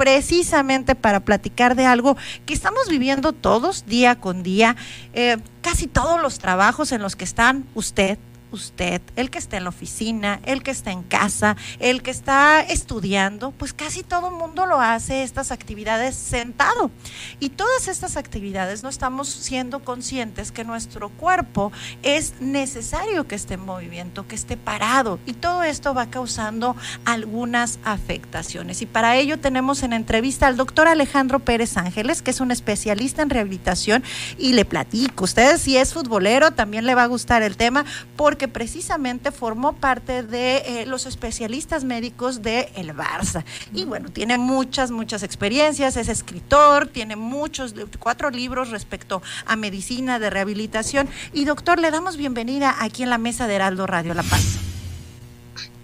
precisamente 0.00 0.94
para 0.94 1.20
platicar 1.20 1.76
de 1.76 1.84
algo 1.84 2.16
que 2.46 2.54
estamos 2.54 2.88
viviendo 2.88 3.34
todos 3.34 3.84
día 3.84 4.14
con 4.18 4.42
día. 4.42 4.74
Eh, 5.12 5.36
casi 5.60 5.88
todos 5.88 6.22
los 6.22 6.38
trabajos 6.38 6.92
en 6.92 7.02
los 7.02 7.16
que 7.16 7.24
están 7.24 7.66
usted, 7.74 8.18
usted, 8.52 9.00
el 9.16 9.30
que 9.30 9.38
está 9.38 9.56
en 9.56 9.64
la 9.64 9.70
oficina, 9.70 10.40
el 10.44 10.62
que 10.62 10.70
está 10.70 10.90
en 10.90 11.02
casa, 11.02 11.56
el 11.78 12.02
que 12.02 12.10
está 12.10 12.60
estudiando, 12.60 13.52
pues 13.52 13.72
casi 13.72 14.02
todo 14.02 14.28
el 14.28 14.34
mundo 14.34 14.66
lo 14.66 14.80
hace 14.80 15.22
estas 15.22 15.50
actividades 15.52 16.14
sentado. 16.14 16.90
Y 17.38 17.50
todas 17.50 17.88
estas 17.88 18.16
actividades 18.16 18.82
no 18.82 18.88
estamos 18.88 19.28
siendo 19.28 19.80
conscientes 19.80 20.52
que 20.52 20.64
nuestro 20.64 21.10
cuerpo 21.10 21.72
es 22.02 22.34
necesario 22.40 23.26
que 23.26 23.34
esté 23.34 23.54
en 23.54 23.64
movimiento, 23.64 24.26
que 24.26 24.34
esté 24.34 24.56
parado. 24.56 25.18
Y 25.26 25.34
todo 25.34 25.62
esto 25.62 25.94
va 25.94 26.10
causando 26.10 26.76
algunas 27.04 27.78
afectaciones. 27.84 28.82
Y 28.82 28.86
para 28.86 29.16
ello 29.16 29.38
tenemos 29.38 29.82
en 29.82 29.92
entrevista 29.92 30.46
al 30.46 30.56
doctor 30.56 30.88
Alejandro 30.88 31.40
Pérez 31.40 31.76
Ángeles, 31.76 32.22
que 32.22 32.30
es 32.30 32.40
un 32.40 32.50
especialista 32.50 33.22
en 33.22 33.30
rehabilitación. 33.30 34.02
Y 34.38 34.52
le 34.52 34.64
platico, 34.64 35.24
ustedes 35.24 35.62
si 35.62 35.76
es 35.76 35.92
futbolero, 35.92 36.52
también 36.52 36.86
le 36.86 36.94
va 36.94 37.04
a 37.04 37.06
gustar 37.06 37.42
el 37.42 37.56
tema, 37.56 37.84
porque 38.16 38.39
que 38.40 38.48
precisamente 38.48 39.32
formó 39.32 39.74
parte 39.74 40.22
de 40.22 40.56
eh, 40.56 40.86
los 40.86 41.04
especialistas 41.04 41.84
médicos 41.84 42.40
de 42.40 42.72
el 42.74 42.96
Barça. 42.96 43.44
Y 43.74 43.84
bueno, 43.84 44.08
tiene 44.08 44.38
muchas, 44.38 44.90
muchas 44.90 45.22
experiencias, 45.22 45.98
es 45.98 46.08
escritor, 46.08 46.86
tiene 46.86 47.16
muchos, 47.16 47.74
cuatro 47.98 48.30
libros 48.30 48.70
respecto 48.70 49.20
a 49.44 49.56
medicina, 49.56 50.18
de 50.18 50.30
rehabilitación. 50.30 51.06
Y 51.34 51.44
doctor, 51.44 51.78
le 51.78 51.90
damos 51.90 52.16
bienvenida 52.16 52.74
aquí 52.78 53.02
en 53.02 53.10
la 53.10 53.18
mesa 53.18 53.46
de 53.46 53.56
Heraldo 53.56 53.86
Radio 53.86 54.14
La 54.14 54.22
Paz. 54.22 54.56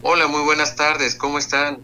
Hola, 0.01 0.27
muy 0.27 0.41
buenas 0.41 0.77
tardes, 0.77 1.15
¿cómo 1.15 1.37
están? 1.37 1.81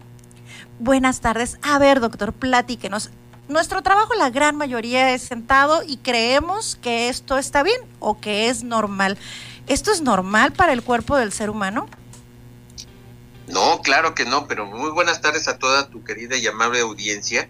Buenas 0.79 1.21
tardes. 1.21 1.59
A 1.61 1.77
ver, 1.77 1.99
doctor, 1.99 2.33
platíquenos. 2.33 3.11
Nuestro 3.47 3.83
trabajo, 3.83 4.15
la 4.15 4.31
gran 4.31 4.55
mayoría, 4.55 5.13
es 5.13 5.21
sentado 5.21 5.83
y 5.85 5.97
creemos 5.97 6.77
que 6.77 7.09
esto 7.09 7.37
está 7.37 7.61
bien 7.61 7.79
o 7.99 8.19
que 8.19 8.49
es 8.49 8.63
normal. 8.63 9.19
¿Esto 9.67 9.91
es 9.91 10.01
normal 10.01 10.51
para 10.53 10.73
el 10.73 10.83
cuerpo 10.83 11.17
del 11.17 11.31
ser 11.31 11.49
humano? 11.49 11.87
No, 13.47 13.81
claro 13.81 14.15
que 14.15 14.25
no, 14.25 14.47
pero 14.47 14.65
muy 14.65 14.91
buenas 14.91 15.21
tardes 15.21 15.47
a 15.47 15.57
toda 15.57 15.89
tu 15.89 16.03
querida 16.03 16.37
y 16.37 16.47
amable 16.47 16.81
audiencia. 16.81 17.49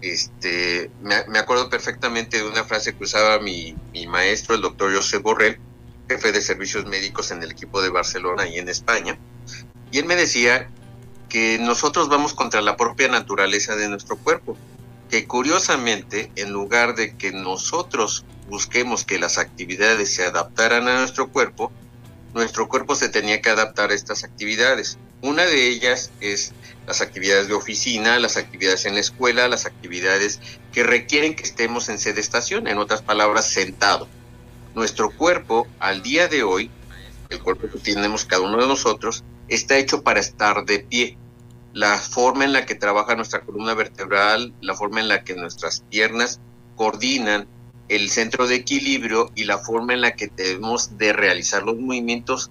Este, 0.00 0.90
me, 1.02 1.38
acuerdo 1.38 1.70
perfectamente 1.70 2.38
de 2.38 2.48
una 2.48 2.64
frase 2.64 2.94
que 2.94 3.04
usaba 3.04 3.38
mi, 3.38 3.74
mi 3.92 4.06
maestro, 4.06 4.54
el 4.54 4.60
doctor 4.60 4.94
José 4.94 5.18
Borrell, 5.18 5.58
jefe 6.08 6.32
de 6.32 6.42
servicios 6.42 6.84
médicos 6.84 7.30
en 7.30 7.42
el 7.42 7.50
equipo 7.50 7.80
de 7.80 7.88
Barcelona 7.88 8.46
y 8.46 8.58
en 8.58 8.68
España. 8.68 9.18
Y 9.90 9.98
él 9.98 10.04
me 10.04 10.16
decía 10.16 10.68
que 11.28 11.58
nosotros 11.58 12.08
vamos 12.08 12.34
contra 12.34 12.60
la 12.60 12.76
propia 12.76 13.08
naturaleza 13.08 13.76
de 13.76 13.88
nuestro 13.88 14.16
cuerpo, 14.16 14.56
que 15.10 15.26
curiosamente, 15.26 16.30
en 16.36 16.52
lugar 16.52 16.94
de 16.94 17.16
que 17.16 17.32
nosotros 17.32 18.24
busquemos 18.48 19.04
que 19.04 19.18
las 19.18 19.38
actividades 19.38 20.14
se 20.14 20.24
adaptaran 20.24 20.88
a 20.88 20.98
nuestro 20.98 21.30
cuerpo, 21.30 21.72
nuestro 22.34 22.68
cuerpo 22.68 22.96
se 22.96 23.08
tenía 23.08 23.40
que 23.40 23.50
adaptar 23.50 23.90
a 23.90 23.94
estas 23.94 24.24
actividades. 24.24 24.98
Una 25.22 25.44
de 25.44 25.68
ellas 25.68 26.10
es 26.20 26.52
las 26.86 27.00
actividades 27.00 27.48
de 27.48 27.54
oficina, 27.54 28.18
las 28.18 28.36
actividades 28.36 28.84
en 28.86 28.94
la 28.94 29.00
escuela, 29.00 29.48
las 29.48 29.66
actividades 29.66 30.40
que 30.72 30.82
requieren 30.82 31.36
que 31.36 31.44
estemos 31.44 31.88
en 31.88 31.98
sede 31.98 32.20
estación, 32.20 32.66
en 32.66 32.78
otras 32.78 33.02
palabras, 33.02 33.46
sentado. 33.46 34.08
Nuestro 34.74 35.10
cuerpo, 35.10 35.68
al 35.78 36.02
día 36.02 36.26
de 36.26 36.42
hoy, 36.42 36.70
el 37.30 37.40
cuerpo 37.40 37.68
que 37.70 37.78
tenemos 37.78 38.24
cada 38.24 38.42
uno 38.42 38.60
de 38.60 38.66
nosotros, 38.66 39.22
está 39.48 39.78
hecho 39.78 40.02
para 40.02 40.20
estar 40.20 40.64
de 40.64 40.80
pie. 40.80 41.16
La 41.72 41.98
forma 41.98 42.44
en 42.44 42.52
la 42.52 42.66
que 42.66 42.74
trabaja 42.74 43.14
nuestra 43.14 43.40
columna 43.40 43.74
vertebral, 43.74 44.52
la 44.60 44.74
forma 44.74 45.00
en 45.00 45.08
la 45.08 45.22
que 45.22 45.34
nuestras 45.34 45.84
piernas 45.88 46.40
coordinan 46.76 47.46
el 47.88 48.10
centro 48.10 48.46
de 48.46 48.56
equilibrio 48.56 49.30
y 49.34 49.44
la 49.44 49.58
forma 49.58 49.92
en 49.92 50.00
la 50.00 50.14
que 50.14 50.28
debemos 50.28 50.96
de 50.96 51.12
realizar 51.12 51.62
los 51.62 51.78
movimientos 51.78 52.50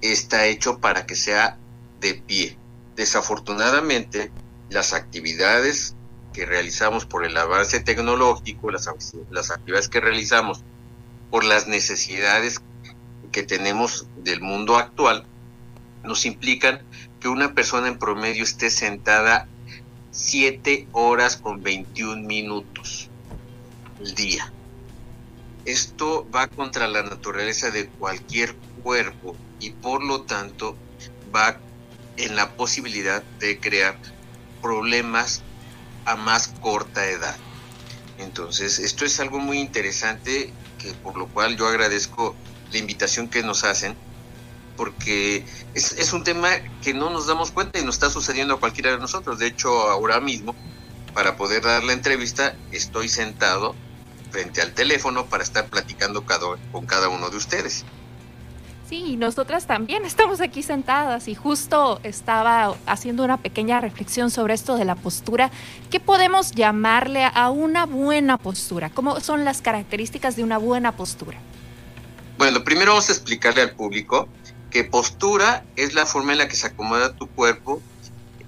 está 0.00 0.46
hecho 0.46 0.78
para 0.78 1.06
que 1.06 1.14
sea 1.14 1.58
de 2.00 2.14
pie. 2.14 2.58
Desafortunadamente, 2.96 4.32
las 4.68 4.92
actividades 4.92 5.94
que 6.32 6.44
realizamos 6.44 7.06
por 7.06 7.24
el 7.24 7.36
avance 7.36 7.78
tecnológico, 7.80 8.70
las, 8.70 8.88
las 9.30 9.50
actividades 9.50 9.88
que 9.88 10.00
realizamos 10.00 10.64
por 11.30 11.44
las 11.44 11.68
necesidades 11.68 12.60
que 13.30 13.42
tenemos 13.42 14.06
del 14.16 14.40
mundo 14.40 14.76
actual, 14.76 15.24
nos 16.02 16.26
implican 16.26 16.82
que 17.20 17.28
una 17.28 17.54
persona 17.54 17.86
en 17.86 17.98
promedio 17.98 18.42
esté 18.42 18.70
sentada 18.70 19.46
7 20.10 20.88
horas 20.92 21.36
con 21.36 21.62
21 21.62 22.26
minutos 22.26 23.08
día. 24.14 24.52
Esto 25.64 26.28
va 26.34 26.48
contra 26.48 26.88
la 26.88 27.02
naturaleza 27.02 27.70
de 27.70 27.88
cualquier 27.88 28.54
cuerpo 28.82 29.36
y 29.60 29.70
por 29.70 30.02
lo 30.02 30.22
tanto 30.22 30.76
va 31.34 31.58
en 32.16 32.36
la 32.36 32.50
posibilidad 32.56 33.22
de 33.38 33.58
crear 33.60 33.96
problemas 34.60 35.42
a 36.04 36.16
más 36.16 36.48
corta 36.60 37.06
edad. 37.06 37.36
Entonces, 38.18 38.78
esto 38.78 39.04
es 39.04 39.18
algo 39.20 39.38
muy 39.38 39.58
interesante 39.58 40.52
que 40.78 40.92
por 40.94 41.16
lo 41.16 41.28
cual 41.28 41.56
yo 41.56 41.68
agradezco 41.68 42.34
la 42.72 42.78
invitación 42.78 43.28
que 43.28 43.42
nos 43.42 43.64
hacen 43.64 43.94
porque 44.76 45.44
es, 45.74 46.12
un 46.12 46.24
tema 46.24 46.48
que 46.82 46.94
no 46.94 47.10
nos 47.10 47.26
damos 47.26 47.50
cuenta 47.50 47.78
y 47.78 47.84
nos 47.84 47.96
está 47.96 48.10
sucediendo 48.10 48.54
a 48.54 48.60
cualquiera 48.60 48.90
de 48.90 48.98
nosotros. 48.98 49.38
De 49.38 49.46
hecho, 49.46 49.70
ahora 49.88 50.20
mismo, 50.20 50.54
para 51.14 51.36
poder 51.36 51.62
dar 51.62 51.84
la 51.84 51.92
entrevista, 51.92 52.54
estoy 52.70 53.08
sentado 53.08 53.74
frente 54.30 54.62
al 54.62 54.72
teléfono 54.72 55.26
para 55.26 55.42
estar 55.42 55.66
platicando 55.66 56.24
con 56.72 56.86
cada 56.86 57.08
uno 57.08 57.28
de 57.30 57.36
ustedes. 57.36 57.84
Sí, 58.88 59.16
nosotras 59.16 59.66
también 59.66 60.04
estamos 60.04 60.42
aquí 60.42 60.62
sentadas 60.62 61.26
y 61.28 61.34
justo 61.34 61.98
estaba 62.02 62.74
haciendo 62.84 63.24
una 63.24 63.38
pequeña 63.38 63.80
reflexión 63.80 64.30
sobre 64.30 64.52
esto 64.52 64.76
de 64.76 64.84
la 64.84 64.96
postura. 64.96 65.50
¿Qué 65.90 65.98
podemos 65.98 66.50
llamarle 66.50 67.24
a 67.24 67.48
una 67.48 67.86
buena 67.86 68.36
postura? 68.36 68.90
¿Cómo 68.90 69.20
son 69.20 69.46
las 69.46 69.62
características 69.62 70.36
de 70.36 70.44
una 70.44 70.58
buena 70.58 70.92
postura? 70.92 71.38
Bueno, 72.36 72.64
primero 72.64 72.92
vamos 72.92 73.08
a 73.08 73.12
explicarle 73.12 73.62
al 73.62 73.70
público 73.70 74.28
que 74.70 74.84
postura 74.84 75.64
es 75.76 75.94
la 75.94 76.04
forma 76.04 76.32
en 76.32 76.38
la 76.38 76.48
que 76.48 76.56
se 76.56 76.66
acomoda 76.66 77.14
tu 77.14 77.28
cuerpo, 77.28 77.80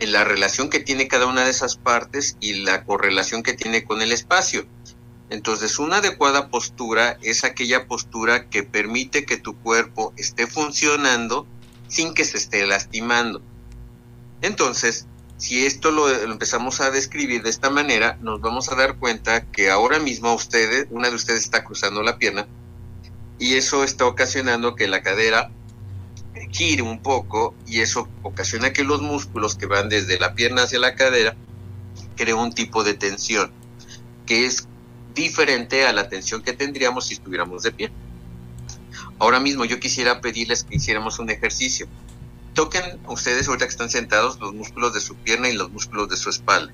la 0.00 0.24
relación 0.24 0.70
que 0.70 0.80
tiene 0.80 1.08
cada 1.08 1.26
una 1.26 1.44
de 1.44 1.50
esas 1.50 1.76
partes 1.76 2.36
y 2.40 2.54
la 2.62 2.84
correlación 2.84 3.42
que 3.42 3.54
tiene 3.54 3.84
con 3.84 4.02
el 4.02 4.12
espacio. 4.12 4.66
Entonces, 5.30 5.78
una 5.78 5.96
adecuada 5.96 6.48
postura 6.48 7.18
es 7.22 7.44
aquella 7.44 7.86
postura 7.86 8.48
que 8.48 8.62
permite 8.62 9.24
que 9.24 9.36
tu 9.36 9.56
cuerpo 9.56 10.12
esté 10.16 10.46
funcionando 10.46 11.46
sin 11.88 12.14
que 12.14 12.24
se 12.24 12.36
esté 12.38 12.66
lastimando. 12.66 13.42
Entonces, 14.42 15.06
si 15.36 15.66
esto 15.66 15.90
lo, 15.90 16.08
empezamos 16.10 16.80
a 16.80 16.90
describir 16.90 17.42
de 17.42 17.50
esta 17.50 17.70
manera, 17.70 18.18
nos 18.20 18.40
vamos 18.40 18.70
a 18.70 18.76
dar 18.76 18.96
cuenta 18.98 19.44
que 19.50 19.70
ahora 19.70 19.98
mismo 19.98 20.32
ustedes, 20.34 20.86
una 20.90 21.10
de 21.10 21.16
ustedes 21.16 21.44
está 21.44 21.64
cruzando 21.64 22.02
la 22.02 22.18
pierna 22.18 22.46
y 23.38 23.54
eso 23.54 23.84
está 23.84 24.06
ocasionando 24.06 24.76
que 24.76 24.86
la 24.86 25.02
cadera 25.02 25.50
gire 26.54 26.82
un 26.82 27.00
poco 27.00 27.52
y 27.66 27.80
eso 27.80 28.08
ocasiona 28.22 28.72
que 28.72 28.84
los 28.84 29.02
músculos 29.02 29.56
que 29.56 29.66
van 29.66 29.88
desde 29.88 30.20
la 30.20 30.34
pierna 30.34 30.62
hacia 30.62 30.78
la 30.78 30.94
cadera 30.94 31.34
creen 32.14 32.36
un 32.36 32.52
tipo 32.52 32.84
de 32.84 32.94
tensión 32.94 33.50
que 34.24 34.46
es 34.46 34.68
diferente 35.14 35.84
a 35.84 35.92
la 35.92 36.02
atención 36.02 36.42
que 36.42 36.52
tendríamos 36.52 37.06
si 37.06 37.14
estuviéramos 37.14 37.64
de 37.64 37.72
pie. 37.72 37.90
Ahora 39.18 39.40
mismo 39.40 39.64
yo 39.64 39.80
quisiera 39.80 40.20
pedirles 40.20 40.62
que 40.62 40.76
hiciéramos 40.76 41.18
un 41.18 41.30
ejercicio. 41.30 41.88
Toquen 42.54 43.00
ustedes 43.08 43.48
ahorita 43.48 43.66
que 43.66 43.72
están 43.72 43.90
sentados 43.90 44.38
los 44.38 44.54
músculos 44.54 44.94
de 44.94 45.00
su 45.00 45.16
pierna 45.16 45.48
y 45.48 45.54
los 45.54 45.70
músculos 45.72 46.08
de 46.08 46.16
su 46.16 46.30
espalda. 46.30 46.72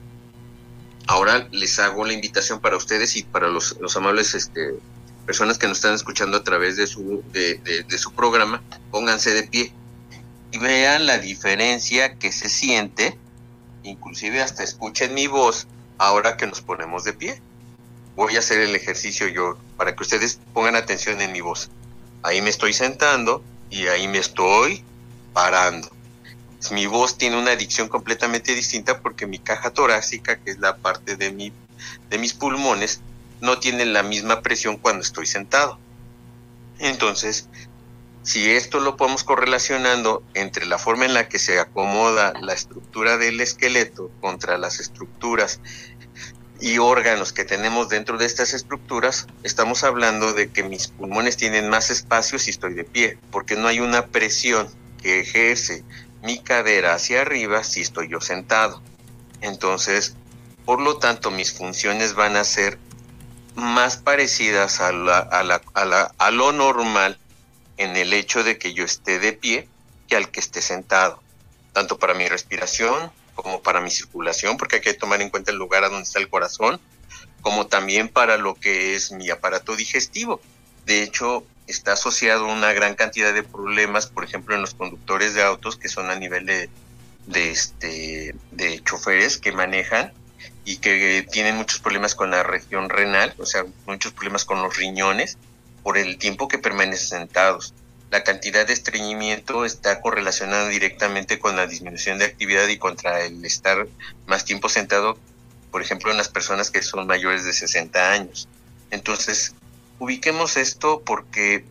Ahora 1.06 1.48
les 1.52 1.78
hago 1.78 2.04
la 2.04 2.12
invitación 2.12 2.60
para 2.60 2.76
ustedes 2.76 3.16
y 3.16 3.22
para 3.22 3.48
los, 3.48 3.76
amables 3.96 4.34
este, 4.34 4.74
personas 5.26 5.58
que 5.58 5.68
nos 5.68 5.78
están 5.78 5.94
escuchando 5.94 6.38
a 6.38 6.44
través 6.44 6.76
de 6.76 6.86
su, 6.86 7.22
de 7.32 7.98
su 7.98 8.12
programa, 8.12 8.62
pónganse 8.90 9.30
de 9.30 9.44
pie 9.44 9.72
y 10.52 10.58
vean 10.58 11.06
la 11.06 11.18
diferencia 11.18 12.16
que 12.16 12.32
se 12.32 12.48
siente, 12.48 13.16
inclusive 13.82 14.42
hasta 14.42 14.64
escuchen 14.64 15.14
mi 15.14 15.26
voz 15.26 15.66
ahora 15.98 16.36
que 16.36 16.46
nos 16.46 16.60
ponemos 16.60 17.04
de 17.04 17.12
pie 17.12 17.40
voy 18.20 18.36
a 18.36 18.40
hacer 18.40 18.60
el 18.60 18.76
ejercicio 18.76 19.28
yo 19.28 19.56
para 19.78 19.96
que 19.96 20.02
ustedes 20.02 20.40
pongan 20.52 20.76
atención 20.76 21.20
en 21.22 21.32
mi 21.32 21.40
voz. 21.40 21.70
Ahí 22.22 22.42
me 22.42 22.50
estoy 22.50 22.74
sentando 22.74 23.42
y 23.70 23.86
ahí 23.86 24.08
me 24.08 24.18
estoy 24.18 24.84
parando. 25.32 25.90
Mi 26.70 26.84
voz 26.84 27.16
tiene 27.16 27.38
una 27.38 27.56
dicción 27.56 27.88
completamente 27.88 28.54
distinta 28.54 29.00
porque 29.00 29.26
mi 29.26 29.38
caja 29.38 29.70
torácica, 29.70 30.36
que 30.36 30.50
es 30.50 30.58
la 30.58 30.76
parte 30.76 31.16
de, 31.16 31.32
mi, 31.32 31.50
de 32.10 32.18
mis 32.18 32.34
pulmones, 32.34 33.00
no 33.40 33.58
tiene 33.58 33.84
la 33.86 34.02
misma 34.02 34.42
presión 34.42 34.76
cuando 34.76 35.02
estoy 35.02 35.26
sentado. 35.26 35.78
Entonces, 36.78 37.48
Si 38.22 38.50
esto 38.50 38.80
lo 38.80 38.96
podemos 38.96 39.24
correlacionando 39.24 40.22
entre 40.34 40.66
la 40.66 40.78
forma 40.78 41.06
en 41.06 41.14
la 41.14 41.28
que 41.28 41.38
se 41.38 41.58
acomoda 41.58 42.34
la 42.40 42.52
estructura 42.52 43.16
del 43.16 43.40
esqueleto 43.40 44.10
contra 44.20 44.58
las 44.58 44.78
estructuras 44.78 45.60
y 46.60 46.76
órganos 46.76 47.32
que 47.32 47.46
tenemos 47.46 47.88
dentro 47.88 48.18
de 48.18 48.26
estas 48.26 48.52
estructuras, 48.52 49.26
estamos 49.42 49.84
hablando 49.84 50.34
de 50.34 50.50
que 50.50 50.62
mis 50.62 50.88
pulmones 50.88 51.38
tienen 51.38 51.70
más 51.70 51.90
espacio 51.90 52.38
si 52.38 52.50
estoy 52.50 52.74
de 52.74 52.84
pie, 52.84 53.18
porque 53.30 53.56
no 53.56 53.68
hay 53.68 53.80
una 53.80 54.06
presión 54.08 54.68
que 55.02 55.20
ejerce 55.20 55.82
mi 56.22 56.38
cadera 56.40 56.92
hacia 56.92 57.22
arriba 57.22 57.64
si 57.64 57.80
estoy 57.80 58.10
yo 58.10 58.20
sentado. 58.20 58.82
Entonces, 59.40 60.14
por 60.66 60.82
lo 60.82 60.98
tanto, 60.98 61.30
mis 61.30 61.54
funciones 61.54 62.14
van 62.14 62.36
a 62.36 62.44
ser 62.44 62.78
más 63.60 63.96
parecidas 63.96 64.80
a, 64.80 64.92
la, 64.92 65.18
a, 65.18 65.42
la, 65.42 65.60
a, 65.74 65.84
la, 65.84 66.14
a 66.18 66.30
lo 66.30 66.52
normal 66.52 67.18
en 67.76 67.96
el 67.96 68.12
hecho 68.12 68.42
de 68.44 68.58
que 68.58 68.74
yo 68.74 68.84
esté 68.84 69.18
de 69.18 69.32
pie 69.32 69.68
que 70.08 70.16
al 70.16 70.30
que 70.30 70.40
esté 70.40 70.60
sentado, 70.60 71.22
tanto 71.72 71.98
para 71.98 72.14
mi 72.14 72.28
respiración 72.28 73.12
como 73.34 73.62
para 73.62 73.80
mi 73.80 73.90
circulación, 73.90 74.56
porque 74.56 74.76
hay 74.76 74.82
que 74.82 74.94
tomar 74.94 75.22
en 75.22 75.30
cuenta 75.30 75.50
el 75.50 75.56
lugar 75.56 75.84
a 75.84 75.88
donde 75.88 76.02
está 76.02 76.18
el 76.18 76.28
corazón, 76.28 76.80
como 77.40 77.66
también 77.66 78.08
para 78.08 78.36
lo 78.36 78.54
que 78.54 78.94
es 78.94 79.12
mi 79.12 79.30
aparato 79.30 79.76
digestivo. 79.76 80.40
De 80.84 81.02
hecho, 81.02 81.44
está 81.66 81.92
asociado 81.92 82.46
una 82.46 82.72
gran 82.72 82.94
cantidad 82.94 83.32
de 83.32 83.42
problemas, 83.42 84.06
por 84.06 84.24
ejemplo, 84.24 84.54
en 84.54 84.60
los 84.60 84.74
conductores 84.74 85.34
de 85.34 85.42
autos 85.42 85.76
que 85.76 85.88
son 85.88 86.10
a 86.10 86.16
nivel 86.16 86.44
de, 86.46 87.50
este, 87.50 88.34
de 88.50 88.82
choferes 88.84 89.38
que 89.38 89.52
manejan 89.52 90.12
y 90.64 90.78
que 90.78 91.26
tienen 91.30 91.56
muchos 91.56 91.80
problemas 91.80 92.14
con 92.14 92.30
la 92.30 92.42
región 92.42 92.88
renal, 92.88 93.34
o 93.38 93.46
sea, 93.46 93.64
muchos 93.86 94.12
problemas 94.12 94.44
con 94.44 94.62
los 94.62 94.76
riñones 94.76 95.38
por 95.82 95.98
el 95.98 96.18
tiempo 96.18 96.48
que 96.48 96.58
permanecen 96.58 97.20
sentados 97.20 97.74
la 98.10 98.24
cantidad 98.24 98.66
de 98.66 98.72
estreñimiento 98.72 99.64
está 99.64 100.00
correlacionada 100.00 100.68
directamente 100.68 101.38
con 101.38 101.56
la 101.56 101.66
disminución 101.66 102.18
de 102.18 102.24
actividad 102.24 102.66
y 102.66 102.76
contra 102.76 103.20
el 103.20 103.44
estar 103.44 103.86
más 104.26 104.44
tiempo 104.44 104.68
sentado, 104.68 105.16
por 105.70 105.80
ejemplo, 105.80 106.10
en 106.10 106.16
las 106.16 106.28
personas 106.28 106.70
que 106.72 106.82
son 106.82 107.06
mayores 107.06 107.44
de 107.44 107.52
60 107.52 108.12
años. 108.12 108.48
Entonces, 108.90 109.54
ubiquemos 110.00 110.56
esto 110.56 111.02
porque 111.06 111.64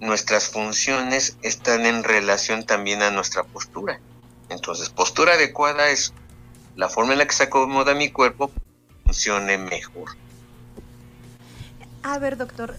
nuestras 0.00 0.48
funciones 0.48 1.36
están 1.42 1.86
en 1.86 2.02
relación 2.02 2.66
también 2.66 3.02
a 3.02 3.12
nuestra 3.12 3.44
postura. 3.44 4.00
Entonces, 4.48 4.88
postura 4.88 5.34
adecuada 5.34 5.90
es 5.90 6.12
la 6.78 6.88
forma 6.88 7.12
en 7.12 7.18
la 7.18 7.26
que 7.26 7.34
se 7.34 7.42
acomoda 7.42 7.92
mi 7.92 8.08
cuerpo 8.08 8.52
funcione 9.04 9.58
mejor. 9.58 10.10
A 12.04 12.20
ver, 12.20 12.36
doctor, 12.36 12.76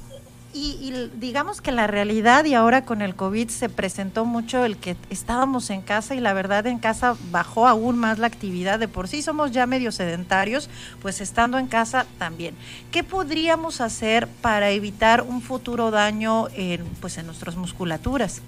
y, 0.54 1.10
digamos 1.16 1.60
que 1.60 1.74
la 1.74 1.86
realidad 1.86 2.46
y 2.46 2.54
ahora 2.54 2.86
con 2.86 3.02
el 3.02 3.14
COVID 3.14 3.50
se 3.50 3.68
presentó 3.68 4.24
mucho 4.24 4.64
el 4.64 4.78
que 4.78 4.96
estábamos 5.10 5.70
en 5.70 5.82
casa 5.82 6.16
y 6.16 6.22
la 6.22 6.32
verdad 6.32 6.66
en 6.68 6.80
casa 6.80 7.18
bajó 7.30 7.68
aún 7.68 7.98
más 7.98 8.20
la 8.20 8.28
actividad. 8.28 8.80
De 8.80 8.88
por 8.88 9.10
sí 9.10 9.22
somos 9.22 9.52
ya 9.52 9.68
medio 9.68 9.92
sedentarios, 9.92 10.70
pues 11.02 11.20
estando 11.20 11.58
en 11.58 11.68
casa 11.68 12.06
también. 12.18 12.56
¿Qué 12.92 13.04
podríamos 13.04 13.82
hacer 13.82 14.30
para 14.42 14.70
evitar 14.70 15.24
un 15.24 15.42
futuro 15.42 15.92
daño 15.92 16.48
en, 16.56 16.86
pues 17.02 17.18
en 17.18 17.26
nuestras 17.26 17.58
musculaturas? 17.58 18.42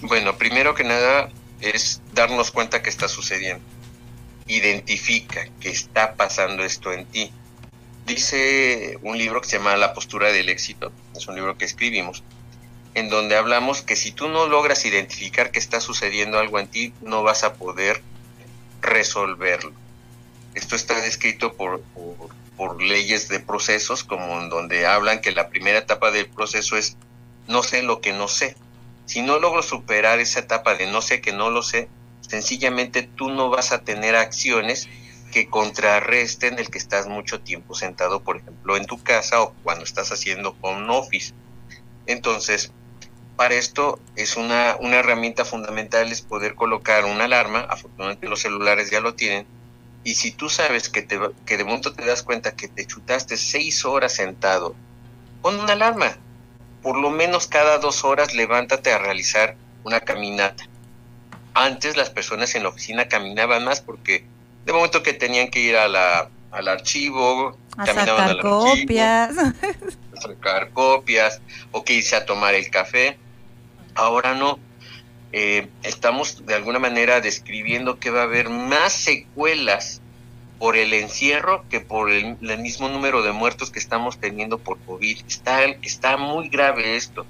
Bueno, 0.00 0.38
primero 0.38 0.74
que 0.74 0.84
nada 0.84 1.28
es 1.60 2.00
darnos 2.14 2.50
cuenta 2.50 2.82
que 2.82 2.88
está 2.88 3.08
sucediendo. 3.08 3.62
Identifica 4.46 5.48
que 5.60 5.70
está 5.70 6.14
pasando 6.14 6.64
esto 6.64 6.92
en 6.92 7.06
ti 7.06 7.32
dice 8.06 8.98
un 9.02 9.16
libro 9.18 9.40
que 9.40 9.48
se 9.48 9.58
llama 9.58 9.76
La 9.76 9.94
postura 9.94 10.32
del 10.32 10.48
éxito, 10.48 10.92
es 11.14 11.26
un 11.26 11.34
libro 11.34 11.56
que 11.56 11.64
escribimos, 11.64 12.22
en 12.94 13.08
donde 13.08 13.36
hablamos 13.36 13.82
que 13.82 13.96
si 13.96 14.12
tú 14.12 14.28
no 14.28 14.46
logras 14.46 14.84
identificar 14.84 15.50
que 15.50 15.58
está 15.58 15.80
sucediendo 15.80 16.38
algo 16.38 16.58
en 16.58 16.68
ti, 16.68 16.92
no 17.00 17.22
vas 17.22 17.44
a 17.44 17.54
poder 17.54 18.02
resolverlo. 18.80 19.72
Esto 20.54 20.76
está 20.76 21.00
descrito 21.00 21.54
por, 21.54 21.82
por, 22.56 22.80
leyes 22.80 23.28
de 23.28 23.40
procesos, 23.40 24.04
como 24.04 24.40
en 24.40 24.48
donde 24.48 24.86
hablan 24.86 25.20
que 25.20 25.32
la 25.32 25.48
primera 25.48 25.78
etapa 25.78 26.12
del 26.12 26.28
proceso 26.28 26.76
es 26.76 26.96
no 27.48 27.62
sé 27.62 27.82
lo 27.82 28.00
que 28.00 28.12
no 28.12 28.28
sé. 28.28 28.56
Si 29.06 29.22
no 29.22 29.38
logro 29.38 29.62
superar 29.62 30.20
esa 30.20 30.40
etapa 30.40 30.76
de 30.76 30.86
no 30.86 31.02
sé 31.02 31.20
que 31.20 31.32
no 31.32 31.50
lo 31.50 31.62
sé, 31.62 31.88
sencillamente 32.28 33.02
tú 33.02 33.30
no 33.30 33.50
vas 33.50 33.72
a 33.72 33.82
tener 33.82 34.16
acciones 34.16 34.88
que 35.32 35.48
contrarresten 35.48 36.58
el 36.58 36.70
que 36.70 36.78
estás 36.78 37.06
mucho 37.06 37.40
tiempo 37.40 37.74
sentado, 37.74 38.22
por 38.22 38.36
ejemplo, 38.36 38.76
en 38.76 38.86
tu 38.86 39.02
casa 39.02 39.42
o 39.42 39.54
cuando 39.64 39.84
estás 39.84 40.12
haciendo 40.12 40.56
home 40.60 40.86
office. 40.90 41.32
Entonces, 42.06 42.72
para 43.36 43.54
esto 43.54 43.98
es 44.14 44.36
una, 44.36 44.76
una 44.80 44.96
herramienta 44.96 45.44
fundamental 45.44 46.12
es 46.12 46.22
poder 46.22 46.54
colocar 46.54 47.04
una 47.04 47.24
alarma, 47.24 47.60
afortunadamente 47.60 48.28
los 48.28 48.40
celulares 48.40 48.90
ya 48.90 49.00
lo 49.00 49.14
tienen, 49.14 49.46
y 50.04 50.14
si 50.16 50.30
tú 50.30 50.50
sabes 50.50 50.88
que, 50.90 51.02
te, 51.02 51.18
que 51.46 51.56
de 51.56 51.64
momento 51.64 51.94
te 51.94 52.04
das 52.04 52.22
cuenta 52.22 52.54
que 52.54 52.68
te 52.68 52.86
chutaste 52.86 53.38
seis 53.38 53.84
horas 53.86 54.14
sentado, 54.14 54.76
pon 55.40 55.58
una 55.58 55.72
alarma. 55.72 56.16
Por 56.82 56.98
lo 56.98 57.10
menos 57.10 57.46
cada 57.46 57.78
dos 57.78 58.04
horas 58.04 58.34
levántate 58.34 58.92
a 58.92 58.98
realizar 58.98 59.56
una 59.82 60.00
caminata. 60.00 60.64
Antes 61.54 61.96
las 61.96 62.10
personas 62.10 62.54
en 62.56 62.64
la 62.64 62.70
oficina 62.70 63.08
caminaban 63.08 63.64
más 63.64 63.80
porque 63.80 64.24
de 64.66 64.72
momento 64.72 65.02
que 65.02 65.12
tenían 65.12 65.48
que 65.48 65.60
ir 65.60 65.76
a 65.76 65.86
la, 65.88 66.28
al 66.50 66.68
archivo, 66.68 67.56
a 67.76 67.86
sacar 67.86 68.40
copias. 68.40 69.36
a 69.38 70.20
sacar 70.20 70.70
copias, 70.70 71.40
o 71.70 71.84
que 71.84 71.94
irse 71.94 72.16
a 72.16 72.26
tomar 72.26 72.54
el 72.54 72.70
café. 72.70 73.18
Ahora 73.94 74.34
no. 74.34 74.58
Eh, 75.32 75.68
estamos 75.82 76.46
de 76.46 76.54
alguna 76.54 76.78
manera 76.78 77.20
describiendo 77.20 77.98
que 77.98 78.10
va 78.10 78.20
a 78.20 78.24
haber 78.24 78.50
más 78.50 78.92
secuelas 78.92 80.00
por 80.60 80.76
el 80.76 80.92
encierro 80.92 81.64
que 81.68 81.80
por 81.80 82.10
el, 82.10 82.36
el 82.40 82.58
mismo 82.60 82.88
número 82.88 83.22
de 83.22 83.32
muertos 83.32 83.70
que 83.70 83.80
estamos 83.80 84.18
teniendo 84.18 84.58
por 84.58 84.78
COVID. 84.80 85.24
Está, 85.26 85.64
está 85.64 86.16
muy 86.16 86.48
grave 86.48 86.96
esto 86.96 87.26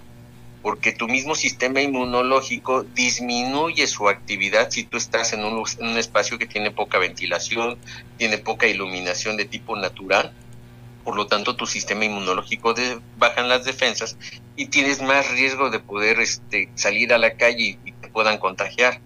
porque 0.65 0.93
tu 0.93 1.09
mismo 1.09 1.35
sistema 1.35 1.83
inmunológico 1.83 2.85
disminuye 2.85 3.87
su 3.87 4.09
actividad 4.09 4.71
si 4.71 4.85
tú 4.85 4.97
estás 4.97 5.35
en 5.35 5.45
un, 5.45 5.99
espacio 5.99 6.39
que 6.39 6.47
tiene 6.47 6.71
poca 6.71 6.97
ventilación, 6.97 7.77
tiene 8.17 8.39
poca 8.39 8.67
iluminación 8.67 9.37
de 9.37 9.45
tipo 9.45 9.77
natural, 9.77 10.33
por 11.05 11.17
lo 11.17 11.27
tanto 11.27 11.55
tu 11.55 11.67
sistema 11.67 12.07
inmunológico 12.07 12.73
de, 12.73 12.99
bajan 13.19 13.51
las 13.51 13.67
defensas 13.67 14.17
y 14.57 14.69
tienes 14.69 15.03
más 15.03 15.31
riesgo 15.33 15.69
de 15.69 15.81
poder 15.81 16.19
este, 16.21 16.71
salir 16.77 17.13
a 17.13 17.19
la 17.19 17.35
calle 17.35 17.79
y, 17.85 17.93
te 17.93 18.09
puedan 18.09 18.39
contagiar. 18.39 19.03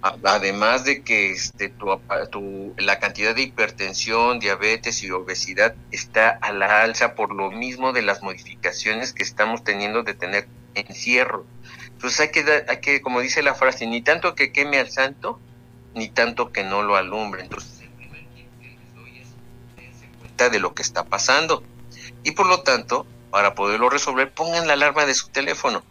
Además 0.00 0.84
de 0.84 1.02
que 1.02 1.32
este, 1.32 1.68
tu, 1.68 2.72
la 2.78 2.98
cantidad 2.98 3.34
de 3.34 3.42
hipertensión, 3.42 4.38
diabetes 4.38 5.02
y 5.02 5.10
obesidad 5.10 5.74
está 5.90 6.30
a 6.30 6.50
la 6.52 6.80
alza 6.80 7.14
por 7.14 7.34
lo 7.34 7.50
mismo 7.50 7.92
de 7.92 8.00
las 8.00 8.22
modificaciones 8.22 9.12
que 9.12 9.24
estamos 9.24 9.64
teniendo 9.64 10.02
de 10.02 10.14
tener 10.14 10.48
encierro. 10.80 11.46
Entonces 11.86 12.20
hay 12.20 12.30
que, 12.30 12.64
hay 12.68 12.80
que, 12.80 13.02
como 13.02 13.20
dice 13.20 13.42
la 13.42 13.54
frase, 13.54 13.86
ni 13.86 14.02
tanto 14.02 14.34
que 14.34 14.52
queme 14.52 14.78
al 14.78 14.90
santo, 14.90 15.40
ni 15.94 16.08
tanto 16.08 16.52
que 16.52 16.62
no 16.62 16.82
lo 16.82 16.96
alumbre. 16.96 17.42
Entonces 17.42 17.80
el 17.80 17.88
primer 17.90 18.24
cuenta 20.20 20.48
de 20.48 20.60
lo 20.60 20.74
que 20.74 20.82
está 20.82 21.04
pasando. 21.04 21.62
Y 22.22 22.32
por 22.32 22.46
lo 22.46 22.60
tanto, 22.60 23.06
para 23.30 23.54
poderlo 23.54 23.90
resolver, 23.90 24.32
pongan 24.32 24.66
la 24.66 24.74
alarma 24.74 25.06
de 25.06 25.14
su 25.14 25.28
teléfono. 25.28 25.82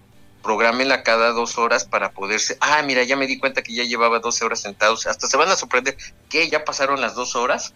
Programenla 0.44 1.03
cada 1.03 1.32
dos 1.32 1.58
horas 1.58 1.84
para 1.86 2.12
poderse. 2.12 2.58
Ah, 2.62 2.82
mira, 2.84 3.03
ya 3.03 3.17
me 3.17 3.27
di 3.27 3.38
cuenta 3.38 3.62
que 3.62 3.74
ya 3.74 3.84
llevaba 3.84 4.20
12 4.20 4.46
horas 4.46 4.62
sentados. 4.62 5.08
Hasta 5.08 5.27
se 5.27 5.36
van 5.36 5.50
a 5.50 5.56
sorprender 5.56 5.98
que 6.29 6.48
ya 6.50 6.63
pasaron 6.63 7.01
las 7.01 7.15
dos 7.15 7.36
horas. 7.36 7.74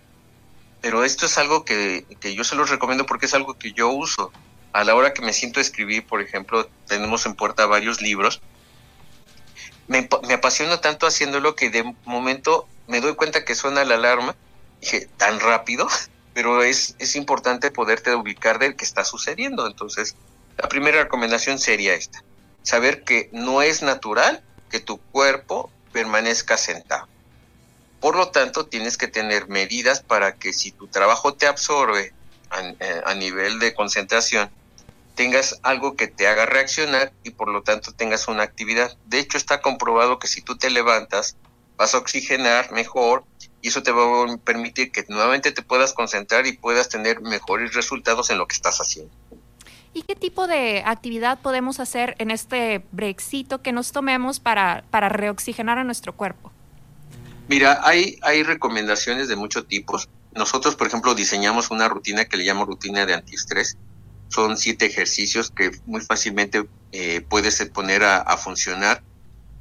Pero 0.79 1.03
esto 1.03 1.25
es 1.25 1.37
algo 1.37 1.65
que, 1.65 2.05
que 2.19 2.33
yo 2.33 2.43
se 2.43 2.55
los 2.55 2.69
recomiendo 2.69 3.05
porque 3.05 3.25
es 3.25 3.33
algo 3.33 3.55
que 3.55 3.73
yo 3.73 3.89
uso 3.89 4.31
a 4.73 4.83
la 4.83 4.95
hora 4.95 5.13
que 5.13 5.21
me 5.21 5.33
siento 5.33 5.59
a 5.59 5.61
escribir, 5.61 6.05
por 6.05 6.21
ejemplo, 6.21 6.69
tenemos 6.87 7.25
en 7.25 7.35
puerta 7.35 7.65
varios 7.65 8.01
libros, 8.01 8.41
me, 9.87 10.07
me 10.27 10.33
apasiona 10.33 10.79
tanto 10.79 11.05
haciéndolo 11.05 11.55
que 11.55 11.69
de 11.69 11.95
momento 12.05 12.67
me 12.87 13.01
doy 13.01 13.15
cuenta 13.15 13.45
que 13.45 13.55
suena 13.55 13.83
la 13.83 13.95
alarma, 13.95 14.35
dije, 14.79 15.09
tan 15.17 15.39
rápido, 15.39 15.87
pero 16.33 16.63
es, 16.63 16.95
es 16.99 17.15
importante 17.15 17.71
poderte 17.71 18.15
ubicar 18.15 18.59
de 18.59 18.75
qué 18.75 18.85
está 18.85 19.03
sucediendo. 19.03 19.67
Entonces, 19.67 20.15
la 20.57 20.69
primera 20.69 21.03
recomendación 21.03 21.59
sería 21.59 21.93
esta, 21.93 22.23
saber 22.63 23.03
que 23.03 23.29
no 23.31 23.61
es 23.61 23.81
natural 23.81 24.43
que 24.69 24.79
tu 24.79 24.99
cuerpo 24.99 25.71
permanezca 25.91 26.57
sentado. 26.57 27.07
Por 27.99 28.15
lo 28.15 28.29
tanto, 28.29 28.65
tienes 28.65 28.97
que 28.97 29.07
tener 29.07 29.47
medidas 29.47 30.01
para 30.01 30.35
que 30.35 30.53
si 30.53 30.71
tu 30.71 30.87
trabajo 30.87 31.33
te 31.33 31.47
absorbe 31.47 32.13
a, 32.49 32.61
eh, 32.61 33.01
a 33.05 33.13
nivel 33.13 33.59
de 33.59 33.73
concentración, 33.73 34.49
tengas 35.21 35.59
algo 35.61 35.95
que 35.95 36.07
te 36.07 36.27
haga 36.27 36.47
reaccionar 36.47 37.13
y 37.23 37.29
por 37.29 37.47
lo 37.47 37.61
tanto 37.61 37.91
tengas 37.91 38.27
una 38.27 38.41
actividad. 38.41 38.97
De 39.05 39.19
hecho, 39.19 39.37
está 39.37 39.61
comprobado 39.61 40.17
que 40.17 40.27
si 40.27 40.41
tú 40.41 40.57
te 40.57 40.71
levantas, 40.71 41.37
vas 41.77 41.93
a 41.93 41.99
oxigenar 41.99 42.71
mejor 42.71 43.23
y 43.61 43.67
eso 43.67 43.83
te 43.83 43.91
va 43.91 44.01
a 44.01 44.37
permitir 44.37 44.91
que 44.91 45.05
nuevamente 45.09 45.51
te 45.51 45.61
puedas 45.61 45.93
concentrar 45.93 46.47
y 46.47 46.53
puedas 46.53 46.89
tener 46.89 47.21
mejores 47.21 47.75
resultados 47.75 48.31
en 48.31 48.39
lo 48.39 48.47
que 48.47 48.55
estás 48.55 48.79
haciendo. 48.79 49.13
¿Y 49.93 50.01
qué 50.01 50.15
tipo 50.15 50.47
de 50.47 50.81
actividad 50.87 51.39
podemos 51.39 51.79
hacer 51.79 52.15
en 52.17 52.31
este 52.31 52.83
breakcito 52.91 53.61
que 53.61 53.71
nos 53.73 53.91
tomemos 53.91 54.39
para, 54.39 54.85
para 54.89 55.07
reoxigenar 55.07 55.77
a 55.77 55.83
nuestro 55.83 56.13
cuerpo? 56.17 56.51
Mira, 57.47 57.79
hay, 57.83 58.17
hay 58.23 58.41
recomendaciones 58.41 59.27
de 59.27 59.35
muchos 59.35 59.67
tipos. 59.67 60.09
Nosotros, 60.33 60.75
por 60.75 60.87
ejemplo, 60.87 61.13
diseñamos 61.13 61.69
una 61.69 61.87
rutina 61.89 62.25
que 62.25 62.37
le 62.37 62.43
llamo 62.43 62.65
rutina 62.65 63.05
de 63.05 63.13
antiestrés. 63.13 63.77
Son 64.31 64.57
siete 64.57 64.85
ejercicios 64.85 65.51
que 65.51 65.71
muy 65.85 65.99
fácilmente 66.01 66.65
eh, 66.93 67.21
puedes 67.27 67.63
poner 67.69 68.03
a, 68.03 68.37
funcionar. 68.37 69.03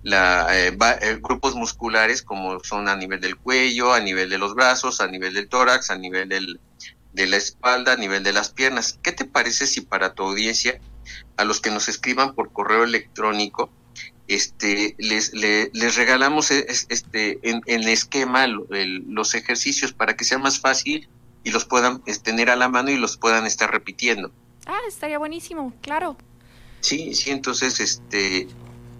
La, 0.03 0.47
eh, 0.57 0.79
eh, 1.03 1.19
grupos 1.21 1.57
musculares 1.57 2.23
como 2.23 2.61
son 2.61 2.89
a 2.89 2.97
nivel 2.97 3.21
del 3.21 3.37
cuello, 3.37 3.93
a 3.93 4.00
nivel 4.00 4.31
de 4.31 4.39
los 4.39 4.55
brazos, 4.55 5.00
a 5.00 5.09
nivel 5.09 5.35
del 5.35 5.49
tórax, 5.49 5.91
a 5.91 5.99
nivel 5.99 6.29
del, 6.29 6.61
de 7.12 7.27
la 7.27 7.37
espalda, 7.37 7.95
a 7.95 7.97
nivel 7.97 8.23
de 8.23 8.33
las 8.33 8.50
piernas. 8.50 8.99
¿Qué 9.03 9.12
te 9.12 9.25
parece 9.25 9.67
si 9.67 9.81
para 9.81 10.15
tu 10.15 10.23
audiencia, 10.23 10.81
a 11.37 11.45
los 11.45 11.61
que 11.61 11.71
nos 11.71 11.89
escriban 11.89 12.35
por 12.35 12.53
correo 12.53 12.85
electrónico, 12.85 13.71
este, 14.29 14.95
les, 14.99 15.33
les, 15.35 15.97
regalamos 15.97 16.53
este, 16.53 17.41
en, 17.43 17.62
el 17.67 17.89
esquema 17.89 18.47
los 18.47 19.35
ejercicios 19.35 19.93
para 19.93 20.15
que 20.15 20.25
sea 20.25 20.39
más 20.39 20.61
fácil 20.61 21.09
y 21.43 21.50
los 21.50 21.65
puedan 21.65 22.03
tener 22.23 22.50
a 22.50 22.55
la 22.55 22.69
mano 22.69 22.91
y 22.91 22.97
los 22.97 23.17
puedan 23.17 23.47
estar 23.47 23.73
repitiendo. 23.73 24.33
Ah, 24.71 24.79
estaría 24.87 25.19
buenísimo, 25.19 25.75
claro. 25.83 26.17
Sí, 26.81 27.12
sí, 27.15 27.31
entonces 27.31 27.81
este, 27.81 28.47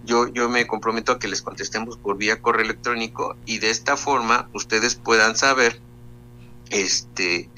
yo, 0.05 0.27
yo 0.27 0.49
me 0.49 0.67
comprometo 0.67 1.13
a 1.13 1.21
que 1.21 1.29
les 1.29 1.43
contestemos 1.43 1.97
por 1.97 2.17
vía 2.17 2.43
correo 2.43 2.65
electrónico 2.65 3.37
y 3.47 3.59
de 3.59 3.71
esta 3.71 3.97
forma 3.97 4.51
ustedes 4.53 4.97
puedan 4.97 5.37
saber 5.37 5.81
este, 6.71 7.49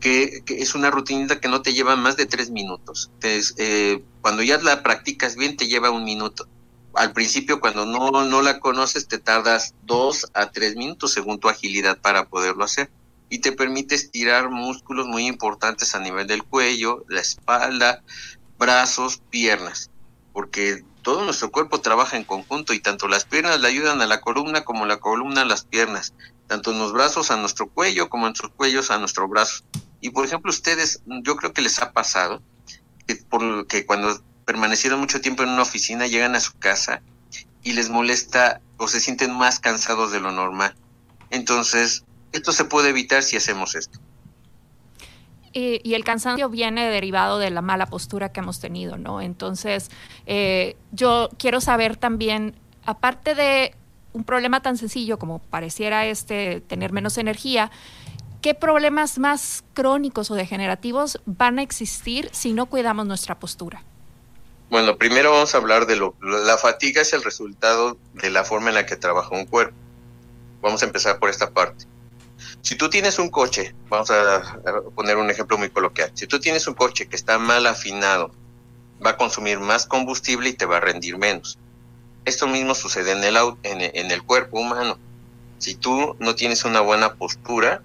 que, 0.00 0.42
es 0.46 0.74
una 0.74 0.90
rutina 0.90 1.40
que 1.40 1.48
no 1.48 1.62
te 1.62 1.72
lleva 1.72 1.96
más 1.96 2.18
de 2.18 2.26
tres 2.26 2.50
minutos. 2.50 3.10
Entonces, 3.14 3.54
eh, 3.56 4.04
cuando 4.20 4.42
ya 4.42 4.58
la 4.58 4.82
practicas 4.82 5.36
bien, 5.36 5.56
te 5.56 5.66
lleva 5.66 5.90
un 5.90 6.04
minuto 6.04 6.46
al 6.94 7.14
principio 7.14 7.58
cuando 7.58 7.86
no, 7.86 8.10
no 8.26 8.42
la 8.42 8.60
conoces 8.60 9.08
te 9.08 9.16
tardas 9.16 9.74
dos 9.84 10.30
a 10.34 10.50
tres 10.50 10.76
minutos 10.76 11.12
según 11.12 11.40
tu 11.40 11.48
agilidad 11.48 11.98
para 11.98 12.28
poderlo 12.28 12.64
hacer 12.64 12.90
y 13.32 13.38
te 13.38 13.52
permite 13.52 13.94
estirar 13.94 14.50
músculos 14.50 15.06
muy 15.06 15.26
importantes 15.26 15.94
a 15.94 16.00
nivel 16.00 16.26
del 16.26 16.44
cuello, 16.44 17.06
la 17.08 17.22
espalda, 17.22 18.02
brazos, 18.58 19.22
piernas, 19.30 19.90
porque 20.34 20.84
todo 21.00 21.24
nuestro 21.24 21.50
cuerpo 21.50 21.80
trabaja 21.80 22.18
en 22.18 22.24
conjunto 22.24 22.74
y 22.74 22.80
tanto 22.80 23.08
las 23.08 23.24
piernas 23.24 23.58
le 23.58 23.68
ayudan 23.68 24.02
a 24.02 24.06
la 24.06 24.20
columna 24.20 24.64
como 24.64 24.84
la 24.84 24.98
columna 24.98 25.40
a 25.40 25.44
las 25.46 25.64
piernas, 25.64 26.12
tanto 26.46 26.72
en 26.72 26.78
los 26.78 26.92
brazos 26.92 27.30
a 27.30 27.38
nuestro 27.38 27.70
cuello 27.70 28.10
como 28.10 28.26
en 28.26 28.32
nuestros 28.32 28.52
cuellos 28.52 28.90
a 28.90 28.98
nuestro 28.98 29.26
brazo. 29.28 29.64
Y 30.02 30.10
por 30.10 30.26
ejemplo, 30.26 30.50
ustedes, 30.50 31.00
yo 31.06 31.36
creo 31.36 31.54
que 31.54 31.62
les 31.62 31.80
ha 31.80 31.92
pasado 31.92 32.42
que, 33.06 33.16
por, 33.16 33.66
que 33.66 33.86
cuando 33.86 34.22
permanecieron 34.44 35.00
mucho 35.00 35.22
tiempo 35.22 35.42
en 35.42 35.48
una 35.48 35.62
oficina, 35.62 36.06
llegan 36.06 36.34
a 36.34 36.40
su 36.40 36.52
casa 36.58 37.00
y 37.62 37.72
les 37.72 37.88
molesta 37.88 38.60
o 38.76 38.88
se 38.88 39.00
sienten 39.00 39.34
más 39.34 39.58
cansados 39.58 40.12
de 40.12 40.20
lo 40.20 40.32
normal. 40.32 40.74
Entonces, 41.30 42.04
esto 42.32 42.52
se 42.52 42.64
puede 42.64 42.90
evitar 42.90 43.22
si 43.22 43.36
hacemos 43.36 43.74
esto. 43.74 43.98
Y, 45.54 45.92
el 45.92 46.02
cansancio 46.02 46.48
viene 46.48 46.88
derivado 46.88 47.38
de 47.38 47.50
la 47.50 47.60
mala 47.60 47.84
postura 47.86 48.32
que 48.32 48.40
hemos 48.40 48.58
tenido, 48.58 48.96
¿no? 48.96 49.20
Entonces, 49.20 49.90
eh, 50.24 50.76
yo 50.92 51.28
quiero 51.38 51.60
saber 51.60 51.98
también, 51.98 52.56
aparte 52.86 53.34
de 53.34 53.74
un 54.14 54.24
problema 54.24 54.62
tan 54.62 54.78
sencillo 54.78 55.18
como 55.18 55.40
pareciera 55.40 56.06
este 56.06 56.62
tener 56.62 56.92
menos 56.92 57.18
energía, 57.18 57.70
¿qué 58.40 58.54
problemas 58.54 59.18
más 59.18 59.62
crónicos 59.74 60.30
o 60.30 60.34
degenerativos 60.34 61.20
van 61.26 61.58
a 61.58 61.62
existir 61.62 62.30
si 62.32 62.54
no 62.54 62.66
cuidamos 62.66 63.06
nuestra 63.06 63.38
postura? 63.38 63.84
Bueno, 64.70 64.96
primero 64.96 65.32
vamos 65.32 65.54
a 65.54 65.58
hablar 65.58 65.84
de 65.84 65.96
lo... 65.96 66.14
La 66.22 66.56
fatiga 66.56 67.02
es 67.02 67.12
el 67.12 67.22
resultado 67.22 67.98
de 68.14 68.30
la 68.30 68.42
forma 68.42 68.70
en 68.70 68.76
la 68.76 68.86
que 68.86 68.96
trabaja 68.96 69.34
un 69.34 69.44
cuerpo. 69.44 69.76
Vamos 70.62 70.82
a 70.82 70.86
empezar 70.86 71.18
por 71.18 71.28
esta 71.28 71.50
parte. 71.50 71.91
Si 72.60 72.76
tú 72.76 72.88
tienes 72.88 73.18
un 73.18 73.28
coche, 73.28 73.74
vamos 73.88 74.10
a, 74.10 74.58
poner 74.94 75.16
un 75.16 75.30
ejemplo 75.30 75.58
muy 75.58 75.70
coloquial, 75.70 76.10
si 76.14 76.26
tú 76.26 76.40
tienes 76.40 76.66
un 76.66 76.74
coche 76.74 77.06
que 77.06 77.16
está 77.16 77.38
mal 77.38 77.66
afinado, 77.66 78.32
va 79.04 79.10
a 79.10 79.16
consumir 79.16 79.58
más 79.58 79.86
combustible 79.86 80.50
y 80.50 80.52
te 80.54 80.66
va 80.66 80.76
a 80.76 80.80
rendir 80.80 81.18
menos. 81.18 81.58
Esto 82.24 82.46
mismo 82.46 82.74
sucede 82.74 83.12
en 83.12 83.24
el, 83.24 83.36
en 83.64 84.10
el 84.10 84.22
cuerpo 84.22 84.60
humano. 84.60 84.98
Si 85.58 85.74
tú 85.74 86.16
no 86.20 86.34
tienes 86.34 86.64
una 86.64 86.80
buena 86.80 87.14
postura, 87.14 87.82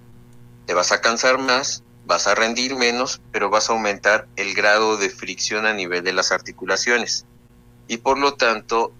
te 0.66 0.74
vas 0.74 0.92
a 0.92 1.00
cansar 1.00 1.38
más, 1.38 1.82
vas 2.06 2.26
a 2.26 2.34
rendir 2.34 2.74
menos, 2.76 3.20
pero 3.32 3.50
vas 3.50 3.68
a 3.68 3.72
aumentar 3.72 4.28
el 4.36 4.54
grado 4.54 4.96
de 4.96 5.10
fricción 5.10 5.66
a 5.66 5.74
nivel 5.74 6.02
de 6.04 6.12
las 6.12 6.32
articulaciones. 6.32 7.26
Y 7.88 7.98
por 7.98 8.18
lo 8.18 8.34
tanto, 8.34 8.92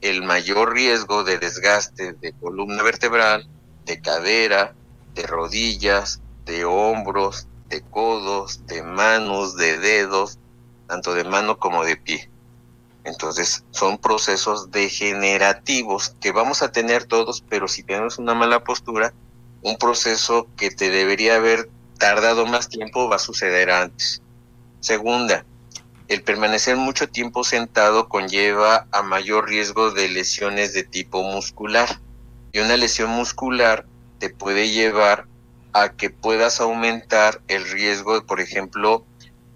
el 0.00 0.22
mayor 0.22 0.72
riesgo 0.72 1.24
de 1.24 1.38
desgaste 1.38 2.12
de 2.12 2.32
columna 2.32 2.82
vertebral, 2.82 3.48
de 3.86 4.00
cadera, 4.00 4.74
de 5.14 5.22
rodillas, 5.26 6.20
de 6.44 6.64
hombros, 6.64 7.46
de 7.68 7.82
codos, 7.82 8.66
de 8.66 8.82
manos, 8.82 9.56
de 9.56 9.78
dedos, 9.78 10.38
tanto 10.86 11.14
de 11.14 11.24
mano 11.24 11.58
como 11.58 11.84
de 11.84 11.96
pie. 11.96 12.28
Entonces 13.04 13.64
son 13.70 13.98
procesos 13.98 14.70
degenerativos 14.70 16.14
que 16.20 16.32
vamos 16.32 16.62
a 16.62 16.72
tener 16.72 17.04
todos, 17.04 17.44
pero 17.48 17.68
si 17.68 17.82
tenemos 17.82 18.18
una 18.18 18.34
mala 18.34 18.64
postura, 18.64 19.12
un 19.62 19.76
proceso 19.76 20.48
que 20.56 20.70
te 20.70 20.90
debería 20.90 21.36
haber 21.36 21.70
tardado 21.98 22.46
más 22.46 22.68
tiempo 22.68 23.08
va 23.08 23.16
a 23.16 23.20
suceder 23.20 23.70
antes. 23.70 24.22
Segunda, 24.80 25.44
el 26.08 26.22
permanecer 26.22 26.76
mucho 26.76 27.08
tiempo 27.08 27.44
sentado 27.44 28.08
conlleva 28.08 28.86
a 28.92 29.02
mayor 29.02 29.48
riesgo 29.48 29.90
de 29.90 30.08
lesiones 30.08 30.74
de 30.74 30.82
tipo 30.82 31.22
muscular. 31.22 32.00
Y 32.52 32.60
una 32.60 32.76
lesión 32.76 33.10
muscular 33.10 33.86
te 34.24 34.30
puede 34.30 34.70
llevar 34.70 35.26
a 35.74 35.90
que 35.90 36.08
puedas 36.08 36.58
aumentar 36.58 37.42
el 37.46 37.68
riesgo, 37.68 38.24
por 38.24 38.40
ejemplo, 38.40 39.04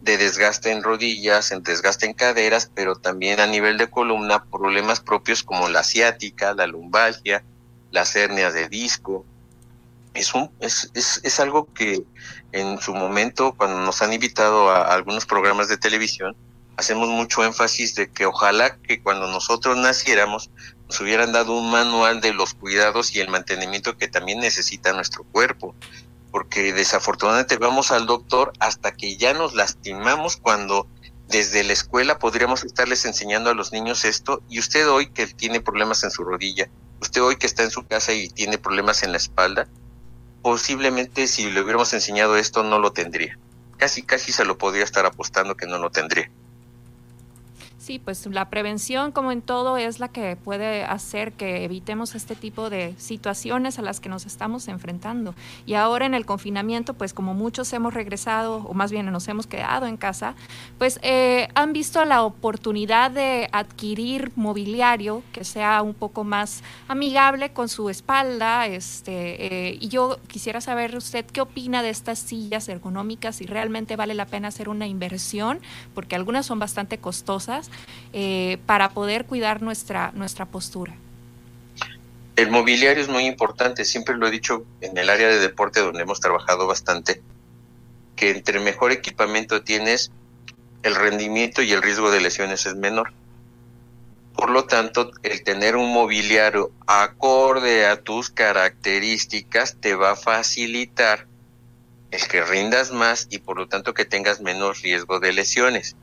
de 0.02 0.18
desgaste 0.18 0.70
en 0.70 0.82
rodillas, 0.82 1.52
en 1.52 1.62
desgaste 1.62 2.04
en 2.04 2.12
caderas, 2.12 2.70
pero 2.74 2.94
también 2.94 3.40
a 3.40 3.46
nivel 3.46 3.78
de 3.78 3.88
columna, 3.88 4.44
problemas 4.44 5.00
propios 5.00 5.42
como 5.42 5.70
la 5.70 5.82
ciática, 5.82 6.52
la 6.52 6.66
lumbalgia, 6.66 7.42
las 7.92 8.14
hernias 8.14 8.52
de 8.52 8.68
disco, 8.68 9.24
es, 10.12 10.34
un, 10.34 10.50
es, 10.60 10.90
es, 10.92 11.22
es, 11.22 11.40
algo 11.40 11.72
que 11.72 12.04
en 12.52 12.78
su 12.78 12.92
momento, 12.92 13.54
cuando 13.56 13.78
nos 13.78 14.02
han 14.02 14.12
invitado 14.12 14.70
a, 14.70 14.92
algunos 14.92 15.24
programas 15.24 15.68
de 15.68 15.78
televisión, 15.78 16.36
hacemos 16.76 17.08
mucho 17.08 17.42
énfasis 17.42 17.94
de 17.94 18.10
que 18.10 18.26
ojalá 18.26 18.76
que 18.76 19.02
cuando 19.02 19.28
nosotros 19.28 19.78
naciéramos 19.78 20.50
nos 20.88 21.00
hubieran 21.00 21.32
dado 21.32 21.56
un 21.56 21.70
manual 21.70 22.20
de 22.20 22.32
los 22.32 22.54
cuidados 22.54 23.14
y 23.14 23.20
el 23.20 23.28
mantenimiento 23.28 23.96
que 23.96 24.08
también 24.08 24.40
necesita 24.40 24.92
nuestro 24.92 25.24
cuerpo. 25.24 25.74
Porque 26.30 26.72
desafortunadamente 26.72 27.56
vamos 27.56 27.90
al 27.90 28.06
doctor 28.06 28.52
hasta 28.58 28.92
que 28.92 29.16
ya 29.16 29.32
nos 29.34 29.54
lastimamos 29.54 30.36
cuando 30.36 30.86
desde 31.28 31.62
la 31.62 31.74
escuela 31.74 32.18
podríamos 32.18 32.64
estarles 32.64 33.04
enseñando 33.04 33.50
a 33.50 33.54
los 33.54 33.72
niños 33.72 34.04
esto 34.04 34.42
y 34.48 34.58
usted 34.58 34.88
hoy 34.88 35.10
que 35.10 35.26
tiene 35.26 35.60
problemas 35.60 36.02
en 36.02 36.10
su 36.10 36.24
rodilla, 36.24 36.68
usted 37.00 37.22
hoy 37.22 37.36
que 37.36 37.46
está 37.46 37.62
en 37.62 37.70
su 37.70 37.86
casa 37.86 38.14
y 38.14 38.28
tiene 38.28 38.56
problemas 38.56 39.02
en 39.02 39.12
la 39.12 39.18
espalda, 39.18 39.68
posiblemente 40.42 41.26
si 41.26 41.50
le 41.50 41.60
hubiéramos 41.60 41.92
enseñado 41.92 42.36
esto 42.36 42.62
no 42.62 42.78
lo 42.78 42.92
tendría. 42.92 43.38
Casi, 43.76 44.02
casi 44.02 44.32
se 44.32 44.44
lo 44.44 44.58
podría 44.58 44.84
estar 44.84 45.04
apostando 45.06 45.56
que 45.56 45.66
no 45.66 45.78
lo 45.78 45.90
tendría. 45.90 46.30
Sí, 47.88 47.98
pues 47.98 48.26
la 48.26 48.50
prevención, 48.50 49.12
como 49.12 49.32
en 49.32 49.40
todo, 49.40 49.78
es 49.78 49.98
la 49.98 50.08
que 50.08 50.36
puede 50.36 50.84
hacer 50.84 51.32
que 51.32 51.64
evitemos 51.64 52.14
este 52.14 52.36
tipo 52.36 52.68
de 52.68 52.94
situaciones 52.98 53.78
a 53.78 53.82
las 53.82 53.98
que 53.98 54.10
nos 54.10 54.26
estamos 54.26 54.68
enfrentando. 54.68 55.34
Y 55.64 55.72
ahora 55.72 56.04
en 56.04 56.12
el 56.12 56.26
confinamiento, 56.26 56.92
pues 56.92 57.14
como 57.14 57.32
muchos 57.32 57.72
hemos 57.72 57.94
regresado, 57.94 58.56
o 58.56 58.74
más 58.74 58.92
bien 58.92 59.10
nos 59.10 59.26
hemos 59.28 59.46
quedado 59.46 59.86
en 59.86 59.96
casa, 59.96 60.34
pues 60.76 61.00
eh, 61.00 61.48
han 61.54 61.72
visto 61.72 62.04
la 62.04 62.24
oportunidad 62.24 63.10
de 63.10 63.48
adquirir 63.52 64.32
mobiliario 64.36 65.22
que 65.32 65.44
sea 65.44 65.80
un 65.80 65.94
poco 65.94 66.24
más 66.24 66.62
amigable 66.88 67.54
con 67.54 67.70
su 67.70 67.88
espalda. 67.88 68.66
Este, 68.66 69.70
eh, 69.70 69.78
y 69.80 69.88
yo 69.88 70.18
quisiera 70.26 70.60
saber 70.60 70.94
usted 70.94 71.24
qué 71.24 71.40
opina 71.40 71.82
de 71.82 71.88
estas 71.88 72.18
sillas 72.18 72.68
ergonómicas, 72.68 73.36
si 73.36 73.46
realmente 73.46 73.96
vale 73.96 74.12
la 74.12 74.26
pena 74.26 74.48
hacer 74.48 74.68
una 74.68 74.86
inversión, 74.86 75.60
porque 75.94 76.16
algunas 76.16 76.44
son 76.44 76.58
bastante 76.58 76.98
costosas 76.98 77.70
eh, 78.12 78.58
para 78.66 78.90
poder 78.90 79.26
cuidar 79.26 79.62
nuestra, 79.62 80.12
nuestra 80.14 80.46
postura. 80.46 80.94
El 82.36 82.50
mobiliario 82.50 83.02
es 83.02 83.08
muy 83.08 83.26
importante, 83.26 83.84
siempre 83.84 84.16
lo 84.16 84.28
he 84.28 84.30
dicho 84.30 84.64
en 84.80 84.96
el 84.96 85.10
área 85.10 85.28
de 85.28 85.40
deporte 85.40 85.80
donde 85.80 86.02
hemos 86.02 86.20
trabajado 86.20 86.66
bastante, 86.66 87.20
que 88.14 88.30
entre 88.30 88.60
mejor 88.60 88.92
equipamiento 88.92 89.62
tienes, 89.62 90.12
el 90.82 90.94
rendimiento 90.94 91.62
y 91.62 91.72
el 91.72 91.82
riesgo 91.82 92.10
de 92.10 92.20
lesiones 92.20 92.64
es 92.66 92.76
menor. 92.76 93.12
Por 94.34 94.50
lo 94.50 94.66
tanto, 94.66 95.10
el 95.24 95.42
tener 95.42 95.74
un 95.74 95.92
mobiliario 95.92 96.70
acorde 96.86 97.86
a 97.86 98.00
tus 98.00 98.30
características 98.30 99.76
te 99.80 99.96
va 99.96 100.12
a 100.12 100.16
facilitar 100.16 101.26
el 102.12 102.28
que 102.28 102.44
rindas 102.44 102.92
más 102.92 103.26
y 103.30 103.38
por 103.38 103.58
lo 103.58 103.66
tanto 103.66 103.94
que 103.94 104.04
tengas 104.04 104.40
menos 104.40 104.82
riesgo 104.82 105.18
de 105.18 105.32
lesiones. 105.32 105.96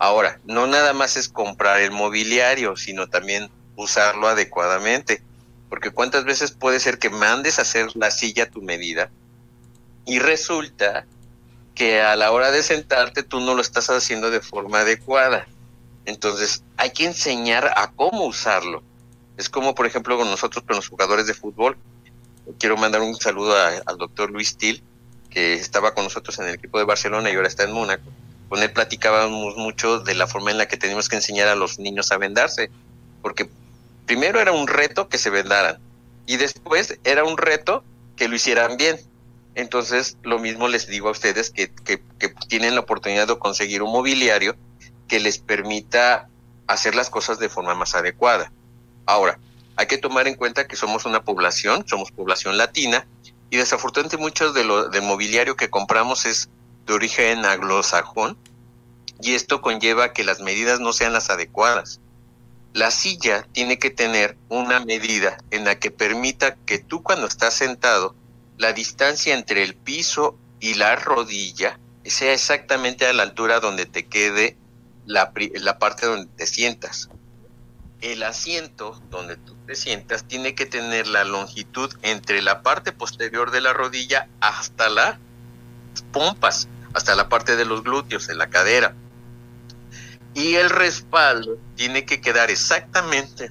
Ahora, 0.00 0.40
no 0.46 0.66
nada 0.66 0.94
más 0.94 1.18
es 1.18 1.28
comprar 1.28 1.82
el 1.82 1.90
mobiliario, 1.90 2.74
sino 2.74 3.08
también 3.08 3.50
usarlo 3.76 4.28
adecuadamente. 4.28 5.22
Porque 5.68 5.90
cuántas 5.90 6.24
veces 6.24 6.52
puede 6.52 6.80
ser 6.80 6.98
que 6.98 7.10
mandes 7.10 7.58
a 7.58 7.62
hacer 7.62 7.94
la 7.94 8.10
silla 8.10 8.44
a 8.44 8.50
tu 8.50 8.62
medida 8.62 9.10
y 10.06 10.18
resulta 10.18 11.04
que 11.74 12.00
a 12.00 12.16
la 12.16 12.32
hora 12.32 12.50
de 12.50 12.62
sentarte 12.62 13.22
tú 13.22 13.40
no 13.40 13.54
lo 13.54 13.60
estás 13.60 13.90
haciendo 13.90 14.30
de 14.30 14.40
forma 14.40 14.80
adecuada. 14.80 15.46
Entonces 16.06 16.64
hay 16.78 16.92
que 16.92 17.04
enseñar 17.04 17.70
a 17.76 17.92
cómo 17.92 18.24
usarlo. 18.24 18.82
Es 19.36 19.50
como 19.50 19.74
por 19.74 19.86
ejemplo 19.86 20.16
con 20.16 20.30
nosotros, 20.30 20.64
con 20.66 20.76
los 20.76 20.88
jugadores 20.88 21.26
de 21.26 21.34
fútbol. 21.34 21.76
Quiero 22.58 22.78
mandar 22.78 23.02
un 23.02 23.14
saludo 23.16 23.54
al 23.54 23.98
doctor 23.98 24.30
Luis 24.30 24.56
Til, 24.56 24.82
que 25.28 25.52
estaba 25.52 25.94
con 25.94 26.04
nosotros 26.04 26.38
en 26.38 26.46
el 26.46 26.54
equipo 26.54 26.78
de 26.78 26.84
Barcelona 26.84 27.30
y 27.30 27.36
ahora 27.36 27.48
está 27.48 27.64
en 27.64 27.72
Mónaco. 27.72 28.10
Con 28.50 28.68
platicábamos 28.68 29.56
mucho 29.56 30.00
de 30.00 30.16
la 30.16 30.26
forma 30.26 30.50
en 30.50 30.58
la 30.58 30.66
que 30.66 30.76
tenemos 30.76 31.08
que 31.08 31.14
enseñar 31.14 31.46
a 31.46 31.54
los 31.54 31.78
niños 31.78 32.10
a 32.10 32.18
vendarse, 32.18 32.68
porque 33.22 33.48
primero 34.06 34.40
era 34.40 34.50
un 34.50 34.66
reto 34.66 35.08
que 35.08 35.18
se 35.18 35.30
vendaran 35.30 35.78
y 36.26 36.36
después 36.36 36.98
era 37.04 37.22
un 37.22 37.38
reto 37.38 37.84
que 38.16 38.26
lo 38.26 38.34
hicieran 38.34 38.76
bien. 38.76 38.98
Entonces, 39.54 40.16
lo 40.24 40.40
mismo 40.40 40.66
les 40.66 40.88
digo 40.88 41.06
a 41.06 41.12
ustedes 41.12 41.50
que, 41.50 41.70
que, 41.84 42.02
tienen 42.48 42.74
la 42.74 42.80
oportunidad 42.80 43.28
de 43.28 43.38
conseguir 43.38 43.84
un 43.84 43.92
mobiliario 43.92 44.56
que 45.06 45.20
les 45.20 45.38
permita 45.38 46.28
hacer 46.66 46.96
las 46.96 47.08
cosas 47.08 47.38
de 47.38 47.48
forma 47.48 47.76
más 47.76 47.94
adecuada. 47.94 48.50
Ahora, 49.06 49.38
hay 49.76 49.86
que 49.86 49.96
tomar 49.96 50.26
en 50.26 50.34
cuenta 50.34 50.66
que 50.66 50.74
somos 50.74 51.04
una 51.04 51.22
población, 51.22 51.84
somos 51.86 52.10
población 52.10 52.58
latina, 52.58 53.06
y 53.48 53.58
desafortunadamente 53.58 54.16
mucho 54.16 54.52
de 54.52 54.64
lo 54.64 54.88
de 54.88 55.00
mobiliario 55.00 55.54
que 55.54 55.70
compramos 55.70 56.26
es 56.26 56.50
de 56.90 56.96
origen 56.96 57.46
anglosajón, 57.46 58.36
y 59.22 59.34
esto 59.34 59.60
conlleva 59.60 60.12
que 60.12 60.24
las 60.24 60.40
medidas 60.40 60.80
no 60.80 60.92
sean 60.92 61.12
las 61.12 61.30
adecuadas. 61.30 62.00
La 62.72 62.90
silla 62.90 63.46
tiene 63.52 63.78
que 63.78 63.90
tener 63.90 64.36
una 64.48 64.80
medida 64.80 65.38
en 65.52 65.64
la 65.64 65.78
que 65.78 65.92
permita 65.92 66.56
que 66.66 66.78
tú 66.78 67.04
cuando 67.04 67.28
estás 67.28 67.54
sentado 67.54 68.16
la 68.58 68.72
distancia 68.72 69.34
entre 69.34 69.62
el 69.62 69.76
piso 69.76 70.36
y 70.58 70.74
la 70.74 70.96
rodilla 70.96 71.78
sea 72.04 72.32
exactamente 72.32 73.06
a 73.06 73.12
la 73.12 73.22
altura 73.22 73.60
donde 73.60 73.86
te 73.86 74.06
quede 74.06 74.56
la, 75.06 75.32
la 75.60 75.78
parte 75.78 76.06
donde 76.06 76.26
te 76.36 76.46
sientas. 76.48 77.08
El 78.00 78.24
asiento 78.24 79.00
donde 79.10 79.36
tú 79.36 79.54
te 79.68 79.76
sientas 79.76 80.24
tiene 80.24 80.56
que 80.56 80.66
tener 80.66 81.06
la 81.06 81.22
longitud 81.22 81.94
entre 82.02 82.42
la 82.42 82.62
parte 82.62 82.90
posterior 82.90 83.52
de 83.52 83.60
la 83.60 83.72
rodilla 83.72 84.28
hasta 84.40 84.88
las 84.88 85.18
pompas, 86.12 86.68
hasta 86.94 87.14
la 87.14 87.28
parte 87.28 87.56
de 87.56 87.64
los 87.64 87.82
glúteos, 87.82 88.28
en 88.28 88.38
la 88.38 88.48
cadera. 88.48 88.94
Y 90.34 90.54
el 90.54 90.70
respaldo 90.70 91.58
tiene 91.76 92.04
que 92.04 92.20
quedar 92.20 92.50
exactamente 92.50 93.50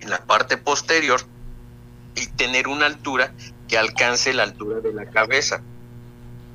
en 0.00 0.10
la 0.10 0.24
parte 0.24 0.56
posterior 0.56 1.20
y 2.14 2.26
tener 2.26 2.68
una 2.68 2.86
altura 2.86 3.32
que 3.68 3.78
alcance 3.78 4.32
la 4.32 4.42
altura 4.42 4.80
de 4.80 4.92
la 4.92 5.06
cabeza. 5.06 5.62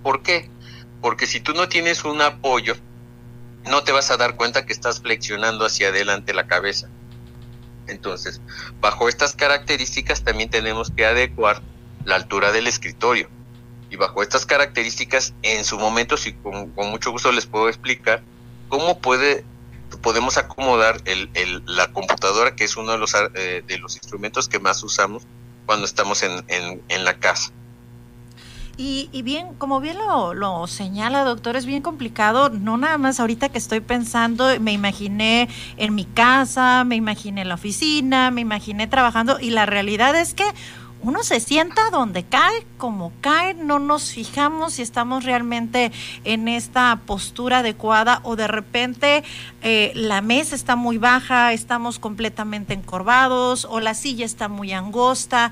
¿Por 0.04 0.22
qué? 0.22 0.50
Porque 1.02 1.28
si 1.28 1.40
tú 1.40 1.54
no 1.54 1.70
tienes 1.70 2.04
un 2.04 2.22
apoyo, 2.22 2.76
no 3.66 3.84
te 3.84 3.92
vas 3.92 4.12
a 4.12 4.18
dar 4.18 4.36
cuenta 4.36 4.66
que 4.66 4.74
estás 4.74 5.02
flexionando 5.02 5.66
hacia 5.66 5.90
adelante 5.90 6.34
la 6.34 6.48
cabeza. 6.48 6.88
Entonces, 7.88 8.42
bajo 8.82 9.10
estas 9.10 9.36
características 9.36 10.24
también 10.24 10.50
tenemos 10.50 10.92
que 10.92 11.06
adecuar 11.06 11.62
la 12.06 12.16
altura 12.16 12.52
del 12.52 12.68
escritorio. 12.68 13.30
Y 13.90 13.96
bajo 13.96 14.22
estas 14.22 14.46
características, 14.46 15.34
en 15.44 15.64
su 15.64 15.78
momento, 15.80 16.18
si 16.18 16.34
con, 16.34 16.74
mucho 16.76 17.12
gusto 17.12 17.32
les 17.32 17.46
puedo 17.46 17.70
explicar 17.70 18.22
cómo 18.70 19.00
puede 19.00 19.46
podemos 20.02 20.38
acomodar 20.38 21.02
el, 21.06 21.30
la 21.66 21.92
computadora, 21.94 22.56
que 22.56 22.66
es 22.66 22.76
uno 22.76 22.92
de 22.92 22.98
los, 22.98 23.14
eh, 23.14 23.64
de 23.66 23.78
los 23.78 23.96
instrumentos 23.96 24.50
que 24.50 24.60
más 24.60 24.84
usamos 24.84 25.24
cuando 25.66 25.86
estamos 25.86 26.24
en, 26.24 26.44
en, 26.50 27.06
la 27.06 27.14
casa. 27.16 27.52
Y, 28.76 29.10
y, 29.12 29.22
bien, 29.22 29.54
como 29.56 29.80
bien 29.80 29.98
lo, 29.98 30.34
lo, 30.34 30.68
señala, 30.68 31.24
doctor, 31.24 31.56
es 31.56 31.66
bien 31.66 31.82
complicado. 31.82 32.50
No 32.50 32.78
nada 32.78 32.98
más 32.98 33.20
ahorita 33.20 33.50
que 33.50 33.58
estoy 33.58 33.80
pensando, 33.80 34.48
me 34.60 34.72
imaginé 34.72 35.50
en 35.78 35.96
mi 35.96 36.06
casa, 36.06 36.84
me 36.84 36.96
imaginé 36.96 37.42
en 37.42 37.50
la 37.50 37.56
oficina, 37.56 38.30
me 38.30 38.42
imaginé 38.42 38.88
trabajando 38.88 39.40
y 39.40 39.50
la 39.50 39.66
realidad 39.66 40.16
es 40.16 40.34
que 40.34 40.46
uno 41.02 41.24
se 41.24 41.40
sienta 41.40 41.90
donde 41.92 42.24
cae, 42.24 42.66
como 42.78 43.12
cae, 43.22 43.54
no 43.54 43.80
nos 43.80 44.12
fijamos 44.12 44.74
si 44.74 44.82
estamos 44.82 45.24
realmente 45.24 45.92
en 46.24 46.48
esta 46.48 47.00
postura 47.06 47.60
adecuada 47.60 48.20
o 48.24 48.36
de 48.36 48.48
repente 48.48 49.24
eh, 49.62 49.92
la 49.96 50.22
mesa 50.22 50.56
está 50.56 50.76
muy 50.76 50.98
baja, 50.98 51.54
estamos 51.54 52.00
completamente 52.00 52.74
encorvados 52.74 53.66
o 53.70 53.80
la 53.80 53.94
silla 53.94 54.26
está 54.26 54.48
muy 54.48 54.74
angosta. 54.74 55.52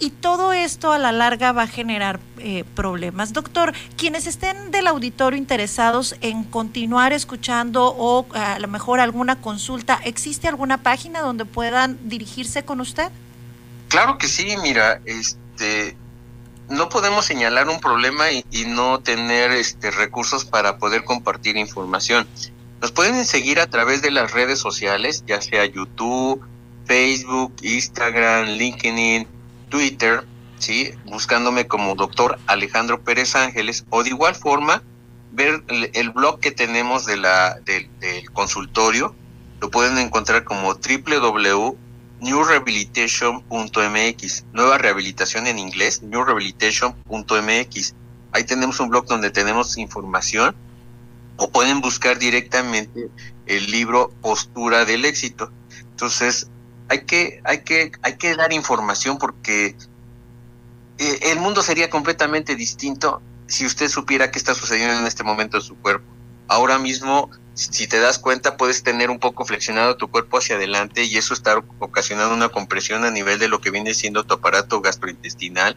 Y 0.00 0.10
todo 0.10 0.52
esto 0.52 0.92
a 0.92 0.98
la 0.98 1.10
larga 1.10 1.50
va 1.50 1.62
a 1.62 1.66
generar 1.66 2.20
eh, 2.38 2.62
problemas. 2.76 3.32
Doctor, 3.32 3.74
quienes 3.96 4.28
estén 4.28 4.70
del 4.70 4.86
auditorio 4.86 5.36
interesados 5.36 6.14
en 6.20 6.44
continuar 6.44 7.12
escuchando 7.12 7.92
o 7.98 8.24
a 8.32 8.60
lo 8.60 8.68
mejor 8.68 9.00
alguna 9.00 9.40
consulta, 9.40 9.98
¿existe 10.04 10.46
alguna 10.46 10.84
página 10.84 11.20
donde 11.20 11.46
puedan 11.46 11.98
dirigirse 12.08 12.64
con 12.64 12.80
usted? 12.80 13.10
Claro 13.88 14.18
que 14.18 14.28
sí, 14.28 14.54
mira, 14.62 15.00
este, 15.06 15.96
no 16.68 16.90
podemos 16.90 17.24
señalar 17.24 17.68
un 17.68 17.80
problema 17.80 18.30
y, 18.30 18.44
no 18.66 19.00
tener 19.00 19.50
este, 19.52 19.90
recursos 19.90 20.44
para 20.44 20.76
poder 20.76 21.04
compartir 21.04 21.56
información. 21.56 22.28
Nos 22.82 22.92
pueden 22.92 23.24
seguir 23.24 23.60
a 23.60 23.66
través 23.66 24.02
de 24.02 24.10
las 24.10 24.32
redes 24.32 24.58
sociales, 24.58 25.24
ya 25.26 25.40
sea 25.40 25.64
YouTube, 25.64 26.44
Facebook, 26.84 27.54
Instagram, 27.62 28.48
LinkedIn, 28.48 29.26
Twitter, 29.70 30.24
¿sí? 30.58 30.92
buscándome 31.06 31.66
como 31.66 31.94
doctor 31.94 32.38
Alejandro 32.46 33.00
Pérez 33.00 33.34
Ángeles, 33.34 33.84
o 33.88 34.02
de 34.04 34.10
igual 34.10 34.34
forma 34.34 34.82
ver 35.32 35.62
el, 35.66 36.10
blog 36.10 36.40
que 36.40 36.50
tenemos 36.50 37.06
de 37.06 37.16
la, 37.16 37.58
del 37.64 38.30
consultorio, 38.32 39.14
lo 39.60 39.70
pueden 39.70 39.98
encontrar 39.98 40.44
como 40.44 40.74
www 40.74 41.87
newrehabilitation.mx, 42.20 44.44
nueva 44.52 44.78
rehabilitación 44.78 45.46
en 45.46 45.58
inglés, 45.58 46.02
newrehabilitation.mx. 46.02 47.94
Ahí 48.32 48.44
tenemos 48.44 48.80
un 48.80 48.88
blog 48.88 49.06
donde 49.06 49.30
tenemos 49.30 49.78
información 49.78 50.56
o 51.36 51.50
pueden 51.50 51.80
buscar 51.80 52.18
directamente 52.18 53.08
el 53.46 53.70
libro 53.70 54.12
Postura 54.20 54.84
del 54.84 55.04
éxito. 55.04 55.52
Entonces, 55.90 56.48
hay 56.88 57.04
que 57.04 57.40
hay 57.44 57.62
que 57.62 57.92
hay 58.02 58.16
que 58.16 58.34
dar 58.34 58.52
información 58.52 59.18
porque 59.18 59.76
eh, 60.98 61.18
el 61.22 61.38
mundo 61.38 61.62
sería 61.62 61.88
completamente 61.90 62.56
distinto 62.56 63.22
si 63.46 63.64
usted 63.64 63.88
supiera 63.88 64.30
qué 64.30 64.38
está 64.38 64.54
sucediendo 64.54 64.98
en 64.98 65.06
este 65.06 65.24
momento 65.24 65.58
en 65.58 65.62
su 65.62 65.76
cuerpo. 65.76 66.06
Ahora 66.48 66.78
mismo 66.78 67.30
si 67.58 67.88
te 67.88 67.98
das 67.98 68.20
cuenta, 68.20 68.56
puedes 68.56 68.84
tener 68.84 69.10
un 69.10 69.18
poco 69.18 69.44
flexionado 69.44 69.96
tu 69.96 70.08
cuerpo 70.08 70.38
hacia 70.38 70.54
adelante 70.54 71.02
y 71.02 71.16
eso 71.16 71.34
está 71.34 71.60
ocasionando 71.80 72.32
una 72.32 72.50
compresión 72.50 73.04
a 73.04 73.10
nivel 73.10 73.40
de 73.40 73.48
lo 73.48 73.60
que 73.60 73.72
viene 73.72 73.94
siendo 73.94 74.22
tu 74.22 74.34
aparato 74.34 74.80
gastrointestinal 74.80 75.76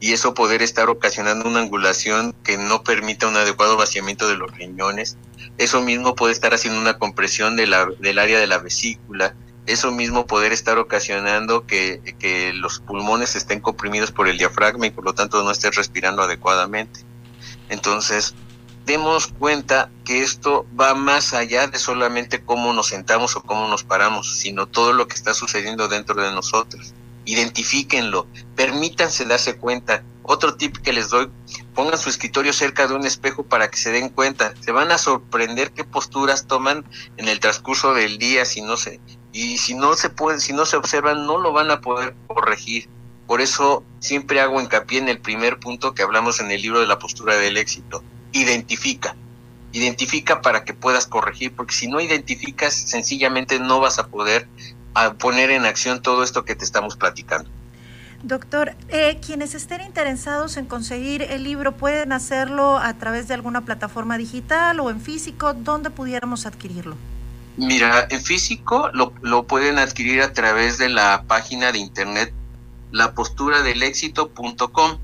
y 0.00 0.14
eso 0.14 0.34
poder 0.34 0.62
estar 0.62 0.90
ocasionando 0.90 1.48
una 1.48 1.60
angulación 1.60 2.34
que 2.42 2.58
no 2.58 2.82
permita 2.82 3.28
un 3.28 3.36
adecuado 3.36 3.76
vaciamiento 3.76 4.26
de 4.26 4.34
los 4.36 4.50
riñones. 4.50 5.16
Eso 5.58 5.80
mismo 5.80 6.16
puede 6.16 6.32
estar 6.32 6.54
haciendo 6.54 6.80
una 6.80 6.98
compresión 6.98 7.54
de 7.54 7.68
la, 7.68 7.86
del 8.00 8.18
área 8.18 8.40
de 8.40 8.48
la 8.48 8.58
vesícula. 8.58 9.36
Eso 9.66 9.92
mismo 9.92 10.26
poder 10.26 10.52
estar 10.52 10.76
ocasionando 10.78 11.68
que, 11.68 12.16
que 12.18 12.52
los 12.52 12.80
pulmones 12.80 13.36
estén 13.36 13.60
comprimidos 13.60 14.10
por 14.10 14.26
el 14.26 14.38
diafragma 14.38 14.88
y 14.88 14.90
por 14.90 15.04
lo 15.04 15.14
tanto 15.14 15.44
no 15.44 15.52
estés 15.52 15.76
respirando 15.76 16.22
adecuadamente. 16.22 17.04
Entonces, 17.68 18.34
demos 18.84 19.28
cuenta 19.28 19.90
que 20.04 20.22
esto 20.22 20.66
va 20.78 20.94
más 20.94 21.34
allá 21.34 21.68
de 21.68 21.78
solamente 21.78 22.44
cómo 22.44 22.72
nos 22.72 22.88
sentamos 22.88 23.36
o 23.36 23.42
cómo 23.42 23.68
nos 23.68 23.84
paramos, 23.84 24.38
sino 24.38 24.66
todo 24.66 24.92
lo 24.92 25.06
que 25.06 25.14
está 25.14 25.34
sucediendo 25.34 25.88
dentro 25.88 26.20
de 26.20 26.32
nosotros. 26.32 26.94
Identifíquenlo, 27.24 28.26
permítanse 28.56 29.24
darse 29.24 29.56
cuenta. 29.56 30.02
Otro 30.24 30.54
tip 30.56 30.76
que 30.78 30.92
les 30.92 31.10
doy, 31.10 31.28
pongan 31.74 31.98
su 31.98 32.08
escritorio 32.08 32.52
cerca 32.52 32.86
de 32.86 32.94
un 32.94 33.06
espejo 33.06 33.44
para 33.44 33.70
que 33.70 33.76
se 33.76 33.92
den 33.92 34.08
cuenta. 34.08 34.54
Se 34.60 34.72
van 34.72 34.90
a 34.90 34.98
sorprender 34.98 35.72
qué 35.72 35.84
posturas 35.84 36.46
toman 36.46 36.84
en 37.16 37.28
el 37.28 37.40
transcurso 37.40 37.94
del 37.94 38.18
día 38.18 38.44
si 38.44 38.60
no 38.60 38.76
se 38.76 39.00
y 39.32 39.56
si 39.58 39.74
no 39.74 39.94
se 39.94 40.10
pueden, 40.10 40.40
si 40.40 40.52
no 40.52 40.66
se 40.66 40.76
observan, 40.76 41.26
no 41.26 41.38
lo 41.38 41.52
van 41.52 41.70
a 41.70 41.80
poder 41.80 42.14
corregir. 42.26 42.88
Por 43.26 43.40
eso 43.40 43.82
siempre 43.98 44.40
hago 44.40 44.60
hincapié 44.60 44.98
en 44.98 45.08
el 45.08 45.20
primer 45.20 45.58
punto 45.58 45.94
que 45.94 46.02
hablamos 46.02 46.40
en 46.40 46.50
el 46.50 46.60
libro 46.60 46.80
de 46.80 46.86
la 46.86 46.98
postura 46.98 47.36
del 47.36 47.56
éxito 47.56 48.02
identifica. 48.32 49.16
Identifica 49.72 50.42
para 50.42 50.64
que 50.64 50.74
puedas 50.74 51.06
corregir, 51.06 51.54
porque 51.54 51.74
si 51.74 51.86
no 51.86 52.00
identificas, 52.00 52.74
sencillamente 52.74 53.58
no 53.58 53.80
vas 53.80 53.98
a 53.98 54.08
poder 54.08 54.48
poner 55.18 55.50
en 55.50 55.64
acción 55.64 56.02
todo 56.02 56.22
esto 56.22 56.44
que 56.44 56.54
te 56.54 56.64
estamos 56.64 56.96
platicando. 56.96 57.48
Doctor, 58.22 58.76
eh, 58.88 59.18
quienes 59.24 59.54
estén 59.54 59.80
interesados 59.80 60.56
en 60.56 60.66
conseguir 60.66 61.22
el 61.22 61.42
libro, 61.42 61.72
¿pueden 61.72 62.12
hacerlo 62.12 62.78
a 62.78 62.94
través 62.94 63.26
de 63.26 63.34
alguna 63.34 63.64
plataforma 63.64 64.16
digital 64.16 64.78
o 64.78 64.90
en 64.90 65.00
físico? 65.00 65.54
¿Dónde 65.54 65.90
pudiéramos 65.90 66.46
adquirirlo? 66.46 66.96
Mira, 67.56 68.06
en 68.10 68.22
físico 68.22 68.90
lo, 68.92 69.12
lo 69.22 69.46
pueden 69.46 69.78
adquirir 69.78 70.22
a 70.22 70.32
través 70.32 70.78
de 70.78 70.88
la 70.88 71.24
página 71.26 71.72
de 71.72 71.78
internet 71.78 72.32
lapostura-del-éxito.com. 72.92 74.98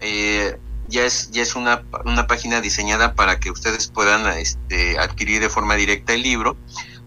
Eh, 0.00 0.58
ya 0.88 1.04
es, 1.04 1.30
ya 1.30 1.42
es 1.42 1.54
una, 1.54 1.84
una, 2.04 2.26
página 2.26 2.60
diseñada 2.60 3.14
para 3.14 3.40
que 3.40 3.50
ustedes 3.50 3.88
puedan 3.88 4.26
este, 4.38 4.98
adquirir 4.98 5.40
de 5.40 5.48
forma 5.48 5.74
directa 5.74 6.12
el 6.12 6.22
libro. 6.22 6.56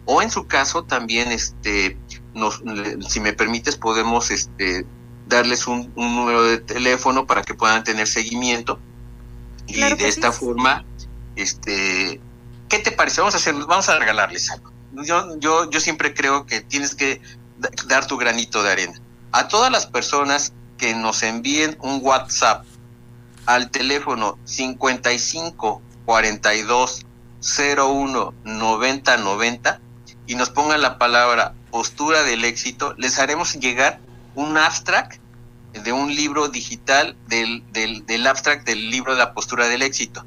O 0.05 0.21
en 0.21 0.29
su 0.29 0.47
caso 0.47 0.83
también, 0.83 1.31
este, 1.31 1.97
nos, 2.33 2.61
si 3.07 3.19
me 3.19 3.33
permites, 3.33 3.75
podemos 3.75 4.31
este, 4.31 4.85
darles 5.27 5.67
un, 5.67 5.91
número 5.95 6.43
de 6.43 6.59
teléfono 6.59 7.25
para 7.25 7.43
que 7.43 7.53
puedan 7.53 7.83
tener 7.83 8.07
seguimiento. 8.07 8.79
y 9.67 9.81
de 9.81 10.07
esta 10.07 10.31
forma, 10.31 10.85
este, 11.35 12.21
¿qué 12.69 12.79
te 12.79 12.91
parece? 12.91 13.21
Vamos 13.21 13.33
a 13.33 13.37
hacer, 13.37 13.55
vamos 13.55 13.89
a 13.89 13.97
regalarles 13.97 14.51
algo. 14.51 14.71
Yo, 15.03 15.37
yo, 15.39 15.69
yo 15.69 15.79
siempre 15.79 16.13
creo 16.13 16.45
que 16.45 16.61
tienes 16.61 16.95
que 16.95 17.21
dar 17.87 18.07
tu 18.07 18.17
granito 18.17 18.63
de 18.63 18.71
arena. 18.71 19.01
A 19.31 19.47
todas 19.47 19.71
las 19.71 19.85
personas 19.87 20.53
que 20.77 20.93
nos 20.93 21.23
envíen 21.23 21.77
un 21.81 21.99
WhatsApp 22.01 22.65
al 23.45 23.69
teléfono 23.69 24.37
55 24.45 25.81
42 26.05 27.05
01 27.77 28.33
90 28.43 29.17
90 29.17 29.79
y 30.27 30.35
nos 30.35 30.49
pongan 30.49 30.81
la 30.81 30.97
palabra 30.97 31.53
postura 31.71 32.23
del 32.23 32.45
éxito, 32.45 32.95
les 32.97 33.19
haremos 33.19 33.53
llegar 33.53 33.99
un 34.33 34.57
abstract 34.57 35.19
de 35.73 35.91
un 35.91 36.15
libro 36.15 36.47
digital 36.47 37.15
del, 37.27 37.63
del, 37.71 38.05
del 38.05 38.25
abstract 38.27 38.65
del 38.65 38.89
libro 38.89 39.13
de 39.13 39.19
la 39.19 39.33
postura 39.33 39.67
del 39.67 39.81
éxito. 39.81 40.25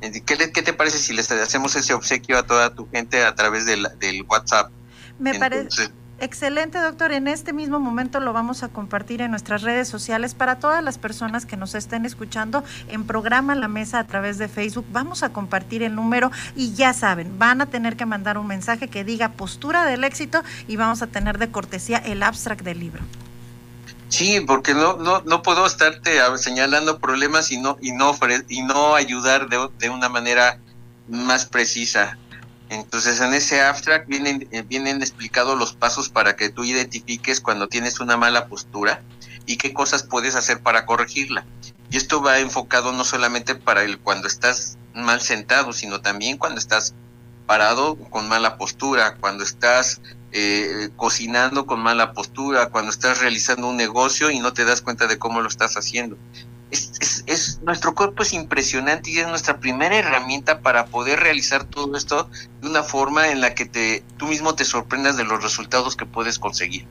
¿Qué, 0.00 0.52
¿Qué, 0.52 0.62
te 0.62 0.72
parece 0.72 0.98
si 0.98 1.12
les 1.12 1.30
hacemos 1.30 1.74
ese 1.74 1.92
obsequio 1.92 2.38
a 2.38 2.44
toda 2.44 2.74
tu 2.74 2.88
gente 2.90 3.24
a 3.24 3.34
través 3.34 3.66
del, 3.66 3.88
del 3.98 4.22
WhatsApp? 4.22 4.70
Me 5.18 5.34
parece 5.38 5.90
excelente, 6.20 6.78
doctor. 6.78 7.12
En 7.12 7.28
este 7.28 7.52
mismo 7.52 7.78
momento 7.78 8.20
lo 8.20 8.32
vamos 8.32 8.62
a 8.62 8.68
compartir 8.68 9.22
en 9.22 9.30
nuestras 9.30 9.62
redes 9.62 9.88
sociales 9.88 10.34
para 10.34 10.58
todas 10.58 10.82
las 10.82 10.98
personas 10.98 11.46
que 11.46 11.56
nos 11.56 11.74
estén 11.74 12.04
escuchando 12.04 12.64
en 12.88 13.06
programa 13.06 13.54
La 13.54 13.68
Mesa 13.68 13.98
a 13.98 14.06
través 14.06 14.38
de 14.38 14.48
Facebook. 14.48 14.86
Vamos 14.90 15.22
a 15.22 15.32
compartir 15.32 15.82
el 15.82 15.94
número 15.94 16.30
y 16.54 16.74
ya 16.74 16.92
saben, 16.92 17.38
van 17.38 17.60
a 17.60 17.66
tener 17.66 17.96
que 17.96 18.06
mandar 18.06 18.38
un 18.38 18.46
mensaje 18.46 18.88
que 18.88 19.04
diga 19.04 19.32
postura 19.32 19.84
del 19.84 20.04
éxito 20.04 20.42
y 20.68 20.76
vamos 20.76 21.02
a 21.02 21.06
tener 21.06 21.38
de 21.38 21.50
cortesía 21.50 21.98
el 21.98 22.22
abstract 22.22 22.62
del 22.62 22.80
libro. 22.80 23.02
Sí, 24.08 24.40
porque 24.40 24.72
no, 24.72 24.96
no, 24.96 25.22
no 25.22 25.42
puedo 25.42 25.66
estarte 25.66 26.18
señalando 26.36 27.00
problemas 27.00 27.50
y 27.50 27.58
no, 27.58 27.76
y 27.80 27.92
no, 27.92 28.16
y 28.48 28.62
no 28.62 28.94
ayudar 28.94 29.48
de, 29.48 29.68
de 29.78 29.90
una 29.90 30.08
manera 30.08 30.60
más 31.08 31.46
precisa. 31.46 32.16
Entonces 32.68 33.20
en 33.20 33.32
ese 33.34 33.60
abstract 33.62 34.08
vienen, 34.08 34.48
eh, 34.50 34.62
vienen 34.62 35.00
explicados 35.00 35.58
los 35.58 35.74
pasos 35.74 36.08
para 36.08 36.36
que 36.36 36.50
tú 36.50 36.64
identifiques 36.64 37.40
cuando 37.40 37.68
tienes 37.68 38.00
una 38.00 38.16
mala 38.16 38.48
postura 38.48 39.02
y 39.46 39.56
qué 39.56 39.72
cosas 39.72 40.02
puedes 40.02 40.34
hacer 40.34 40.60
para 40.60 40.86
corregirla. 40.86 41.46
Y 41.90 41.96
esto 41.96 42.20
va 42.20 42.40
enfocado 42.40 42.92
no 42.92 43.04
solamente 43.04 43.54
para 43.54 43.84
el 43.84 43.98
cuando 44.00 44.26
estás 44.26 44.76
mal 44.94 45.20
sentado, 45.20 45.72
sino 45.72 46.00
también 46.00 46.36
cuando 46.36 46.58
estás 46.58 46.94
parado 47.46 47.96
con 48.10 48.28
mala 48.28 48.58
postura, 48.58 49.16
cuando 49.16 49.44
estás 49.44 50.00
eh, 50.32 50.90
cocinando 50.96 51.64
con 51.64 51.80
mala 51.80 52.12
postura, 52.12 52.70
cuando 52.70 52.90
estás 52.90 53.20
realizando 53.20 53.68
un 53.68 53.76
negocio 53.76 54.30
y 54.30 54.40
no 54.40 54.52
te 54.52 54.64
das 54.64 54.82
cuenta 54.82 55.06
de 55.06 55.18
cómo 55.18 55.40
lo 55.40 55.48
estás 55.48 55.76
haciendo. 55.76 56.18
Es, 57.00 57.24
es, 57.26 57.60
nuestro 57.62 57.94
cuerpo 57.94 58.22
es 58.22 58.32
impresionante 58.32 59.10
y 59.10 59.18
es 59.18 59.28
nuestra 59.28 59.58
primera 59.58 59.96
herramienta 59.96 60.60
para 60.60 60.86
poder 60.86 61.20
realizar 61.20 61.64
todo 61.64 61.96
esto 61.96 62.28
de 62.60 62.68
una 62.68 62.82
forma 62.82 63.28
en 63.28 63.40
la 63.40 63.54
que 63.54 63.66
te, 63.66 64.04
tú 64.16 64.26
mismo 64.26 64.54
te 64.54 64.64
sorprendas 64.64 65.16
de 65.16 65.24
los 65.24 65.42
resultados 65.42 65.96
que 65.96 66.06
puedes 66.06 66.38
conseguir. 66.38 66.86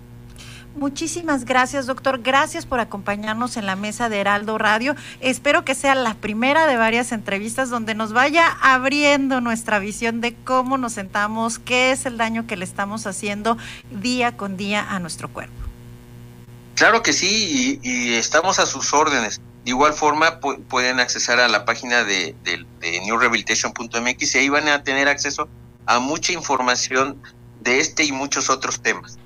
Muchísimas 0.76 1.46
gracias, 1.46 1.86
doctor. 1.86 2.22
Gracias 2.22 2.66
por 2.66 2.82
acompañarnos 2.82 3.56
en 3.56 3.66
la 3.66 3.78
mesa 3.78 4.10
de 4.10 4.20
Heraldo 4.20 4.58
Radio. 4.58 4.96
Espero 5.22 5.64
que 5.64 5.74
sea 5.74 5.96
la 5.96 6.16
primera 6.16 6.68
de 6.68 6.76
varias 6.76 7.14
entrevistas 7.14 7.70
donde 7.70 7.96
nos 7.96 8.12
vaya 8.12 8.46
abriendo 8.62 9.40
nuestra 9.40 9.80
visión 9.80 10.20
de 10.20 10.36
cómo 10.36 10.78
nos 10.78 10.94
sentamos, 10.94 11.60
qué 11.60 11.92
es 11.92 12.06
el 12.06 12.18
daño 12.18 12.46
que 12.46 12.58
le 12.58 12.66
estamos 12.66 13.08
haciendo 13.08 13.58
día 13.90 14.36
con 14.36 14.58
día 14.58 14.86
a 14.90 15.00
nuestro 15.00 15.30
cuerpo. 15.30 15.54
Claro 16.76 17.02
que 17.02 17.14
sí, 17.14 17.80
y, 17.82 18.14
estamos 18.16 18.60
a 18.60 18.66
sus 18.66 18.94
órdenes. 18.94 19.40
De 19.66 19.72
igual 19.72 19.94
forma, 19.94 20.40
pueden 20.40 21.00
accesar 21.00 21.40
a 21.40 21.48
la 21.48 21.66
página 21.66 22.04
de, 22.04 22.36
de, 22.44 23.00
newrehabilitation.mx 23.02 24.36
y 24.36 24.38
ahí 24.38 24.48
van 24.48 24.68
a 24.68 24.84
tener 24.84 25.08
acceso 25.08 25.50
a 25.88 25.98
mucha 25.98 26.34
información 26.34 27.20
de 27.62 27.80
este 27.80 28.04
y 28.04 28.12
muchos 28.12 28.52
otros 28.52 28.80
temas. 28.80 29.18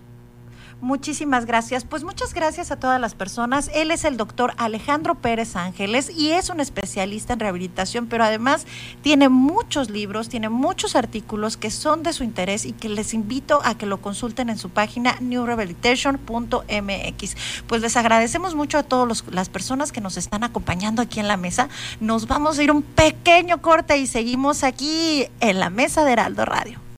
Muchísimas 0.81 1.45
gracias. 1.45 1.83
Pues 1.83 2.05
muchas 2.05 2.33
gracias 2.33 2.71
a 2.71 2.77
todas 2.77 3.01
las 3.01 3.13
personas. 3.13 3.69
Él 3.73 3.91
es 3.91 4.05
el 4.05 4.15
doctor 4.15 4.53
Alejandro 4.57 5.15
Pérez 5.15 5.57
Ángeles 5.57 6.09
y 6.09 6.31
es 6.31 6.49
un 6.49 6.61
especialista 6.61 7.33
en 7.33 7.41
rehabilitación, 7.41 8.07
pero 8.07 8.23
además 8.23 8.65
tiene 9.01 9.27
muchos 9.27 9.89
libros, 9.89 10.29
tiene 10.29 10.47
muchos 10.47 10.95
artículos 10.95 11.57
que 11.57 11.69
son 11.69 12.01
de 12.01 12.13
su 12.13 12.23
interés 12.23 12.65
y 12.65 12.71
que 12.71 12.87
les 12.87 13.13
invito 13.13 13.59
a 13.65 13.77
que 13.77 13.85
lo 13.85 14.01
consulten 14.01 14.49
en 14.49 14.57
su 14.57 14.69
página 14.69 15.17
newrehabilitation.mx. 15.19 17.35
Pues 17.67 17.81
les 17.81 17.97
agradecemos 17.97 18.55
mucho 18.55 18.77
a 18.77 18.83
todas 18.83 19.25
las 19.31 19.49
personas 19.49 19.91
que 19.91 19.99
nos 19.99 20.15
están 20.15 20.45
acompañando 20.45 21.01
aquí 21.01 21.19
en 21.19 21.27
la 21.27 21.35
mesa. 21.35 21.67
Nos 21.99 22.25
vamos 22.25 22.57
a 22.57 22.63
ir 22.63 22.71
un 22.71 22.83
pequeño 22.83 23.61
corte 23.61 23.97
y 23.97 24.07
seguimos 24.07 24.63
aquí 24.63 25.27
en 25.41 25.59
la 25.59 25.69
mesa 25.69 26.05
de 26.05 26.13
Heraldo 26.13 26.45
Radio. 26.45 26.79